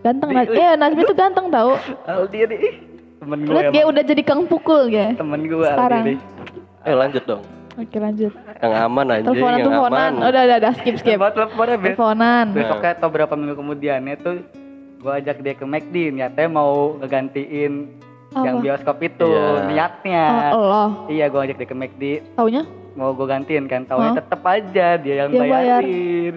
Ganteng 0.00 0.30
Najmi. 0.32 0.56
Iya 0.56 0.70
Najmi 0.74 1.00
tuh 1.04 1.14
ganteng 1.14 1.46
tau. 1.48 1.78
Aldi 2.04 2.38
nih 2.44 2.60
temen 3.22 3.38
gue 3.40 3.54
Lihat 3.54 3.70
dia 3.70 3.84
udah 3.86 4.02
jadi 4.02 4.22
kang 4.22 4.42
pukul 4.44 4.90
ya. 4.90 5.14
temen 5.14 5.40
gue 5.40 5.62
Sekarang. 5.64 6.04
Eh 6.82 6.90
lanjut 6.92 7.22
dong. 7.22 7.42
Oke 7.72 7.96
lanjut. 7.96 8.34
Yang 8.58 8.74
aman 8.76 9.06
aja, 9.08 9.22
Teleponan 9.24 9.54
yang 9.54 9.64
teleponan. 9.64 9.94
aman. 10.12 10.12
Udah 10.20 10.40
udah 10.42 10.56
udah 10.58 10.72
skip 10.74 10.94
skip. 10.98 11.16
buat 11.16 11.32
teleponnya 11.32 11.76
besok 11.78 11.96
Teleponan. 11.96 12.46
besoknya 12.50 12.90
atau 12.92 13.08
berapa 13.08 13.32
minggu 13.32 13.54
kemudiannya 13.54 14.14
tuh 14.18 14.34
gue 14.98 15.12
ajak 15.12 15.36
dia 15.38 15.54
ke 15.54 15.64
McD 15.64 15.94
niatnya 16.12 16.46
mau 16.48 16.72
ngegantiin 16.96 17.72
yang 18.34 18.56
Apa? 18.56 18.62
bioskop 18.62 18.98
itu 19.00 19.28
Iya. 19.28 19.66
niatnya 19.66 20.24
Oh, 20.50 20.62
lo. 20.62 20.84
iya 21.06 21.26
gue 21.26 21.40
ajak 21.42 21.56
dia 21.56 21.68
ke 21.68 21.74
McD 21.74 22.02
Taunya? 22.32 22.62
mau 22.92 23.10
gue 23.10 23.24
gantiin 23.24 23.64
kan 23.66 23.82
taunya 23.82 24.10
Hah? 24.10 24.16
tetep 24.16 24.40
aja 24.42 24.86
dia 24.94 25.14
yang 25.18 25.30
Dia 25.30 25.40
bayar. 25.40 25.54
bayarin 25.82 26.36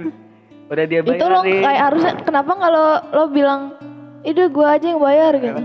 udah 0.65 0.85
dia 0.87 0.99
bayarin 0.99 1.13
Itu 1.15 1.25
lo 1.27 1.39
kayak 1.43 1.81
harusnya 1.83 2.11
kenapa 2.19 2.51
lo 2.63 2.85
lo 3.11 3.23
bilang 3.27 3.61
itu 4.23 4.41
gue 4.41 4.65
aja 4.65 4.85
yang 4.87 4.97
bayar 4.99 5.31
gitu. 5.37 5.61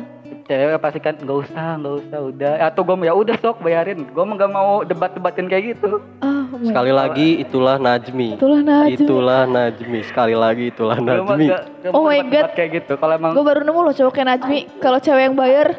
Cewek 0.50 0.82
pasti 0.82 0.98
kan 0.98 1.14
nggak 1.14 1.38
usah 1.46 1.78
nggak 1.78 1.94
usah 2.02 2.18
udah 2.26 2.52
atau 2.66 2.82
gue 2.82 3.06
ya 3.06 3.14
udah 3.14 3.36
sok 3.38 3.62
bayarin 3.62 4.02
gue 4.02 4.24
mah 4.26 4.34
nggak 4.34 4.50
mau 4.50 4.82
debat 4.82 5.14
debatin 5.14 5.46
kayak 5.46 5.78
gitu 5.78 6.02
my 6.50 6.66
Sekali 6.66 6.92
lagi 6.92 7.28
itulah 7.40 7.78
Najmi. 7.78 8.36
Itulah 8.36 8.60
Najmi. 8.60 9.06
Itulah 9.06 9.42
Najmi. 9.46 10.00
Sekali 10.02 10.34
lagi 10.34 10.64
itulah 10.74 10.98
Najmi. 10.98 11.46
Oh 11.94 12.04
my 12.04 12.20
God. 12.26 12.52
kayak 12.58 12.82
gitu 12.82 12.98
kalau 12.98 13.16
emang 13.16 13.32
Gue 13.32 13.44
baru 13.46 13.62
nemu 13.64 13.80
loh 13.80 13.94
cowok 13.94 14.12
kayak 14.12 14.28
Najmi. 14.34 14.60
Kalau 14.82 14.98
cewek 14.98 15.30
yang 15.30 15.36
bayar, 15.38 15.78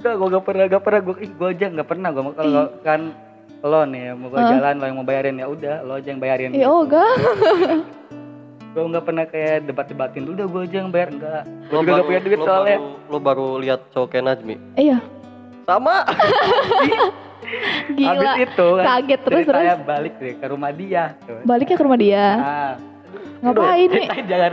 enggak 0.00 0.14
gue 0.16 0.28
gak 0.32 0.44
pernah 0.48 0.64
gak 0.64 0.82
pernah 0.86 1.00
gue 1.04 1.14
gue 1.28 1.48
aja 1.52 1.66
nggak 1.68 1.88
pernah 1.88 2.08
gue 2.08 2.22
kalau 2.32 2.64
kan 2.80 3.00
lo 3.60 3.84
nih 3.84 4.16
mau 4.16 4.32
gue 4.32 4.40
jalan 4.40 4.74
lo 4.80 4.84
yang 4.88 4.96
mau 4.96 5.04
bayarin 5.04 5.36
ya 5.36 5.46
udah 5.52 5.76
lo 5.84 5.92
aja 6.00 6.08
yang 6.08 6.20
bayarin 6.24 6.50
ya 6.56 6.64
oh 6.64 6.88
enggak. 6.88 7.14
gue 8.70 8.82
nggak 8.86 9.04
pernah 9.04 9.24
kayak 9.26 9.66
debat-debatin 9.66 10.30
udah 10.30 10.46
gue 10.46 10.60
aja 10.62 10.76
yang 10.78 10.90
bayar 10.90 11.10
enggak 11.10 11.42
gue 11.42 11.74
Lo 11.74 11.82
juga 11.82 11.92
gak 11.92 12.06
punya 12.06 12.20
duit 12.22 12.38
lo 12.38 12.46
soalnya 12.46 12.76
baru, 12.78 13.10
lo 13.10 13.18
baru 13.18 13.46
lihat 13.58 13.80
cowok 13.90 14.08
kayak 14.08 14.24
Najmi. 14.30 14.54
Iya, 14.78 14.98
Sama. 15.66 15.96
gila. 17.90 18.30
habis 18.30 18.46
itu 18.46 18.66
kan 18.78 18.84
Kaget 18.86 19.20
terus 19.26 19.36
terus. 19.42 19.46
ceritanya 19.50 19.76
balik 19.82 20.14
deh 20.18 20.34
ke 20.38 20.46
rumah 20.46 20.70
dia 20.70 21.02
tuh. 21.26 21.40
Baliknya 21.42 21.76
ke 21.76 21.84
rumah 21.84 21.98
dia. 21.98 22.24
ah 22.36 22.72
Ngapain 23.40 23.88
nih? 23.88 24.06
jangan 24.30 24.52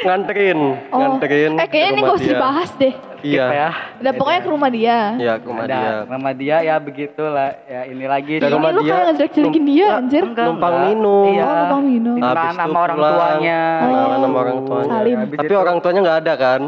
nganterin, 0.00 0.58
Oh. 0.88 0.98
nganterin. 0.98 1.52
Eh 1.54 1.66
kayaknya 1.66 1.90
ini 1.90 2.00
gak 2.00 2.14
usah 2.14 2.24
dia. 2.24 2.32
dibahas 2.32 2.70
deh. 2.74 2.94
Iya. 3.18 3.46
ya 3.50 3.68
Udah 3.98 4.12
pokoknya 4.14 4.40
ke 4.40 4.48
rumah 4.48 4.70
dia. 4.70 4.98
Iya, 5.12 5.32
ke 5.36 5.46
rumah 5.46 5.64
Ada, 5.64 5.74
dia. 5.74 5.90
rumah 6.06 6.32
dia 6.32 6.56
ya 6.62 6.74
begitulah 6.78 7.50
ya 7.66 7.80
ini 7.84 8.04
lagi 8.06 8.34
Ini 8.38 8.46
rumah 8.46 8.70
lu 8.70 8.80
dia, 8.80 8.94
kayak 8.94 9.04
ngejelek-jelekin 9.10 9.64
dia 9.64 9.84
num- 9.84 9.98
anjir. 9.98 10.22
Enggak, 10.22 10.46
numpang 10.46 10.70
enggak. 10.72 10.86
minum. 10.88 11.26
Iya. 11.26 11.42
Oh, 11.42 11.54
numpang 11.58 11.82
minum. 11.82 12.16
Habis 12.16 12.46
itu 12.46 12.56
sama 12.56 12.78
orang 12.78 12.98
tuanya 12.98 13.58
Oh. 13.58 13.82
Kenalan 13.82 14.18
sama 14.22 14.38
orang 14.38 14.58
tuanya. 14.62 14.96
Tapi 15.34 15.54
orang 15.56 15.76
tuanya 15.78 16.00
nggak 16.00 16.18
ada 16.22 16.34
kan? 16.36 16.60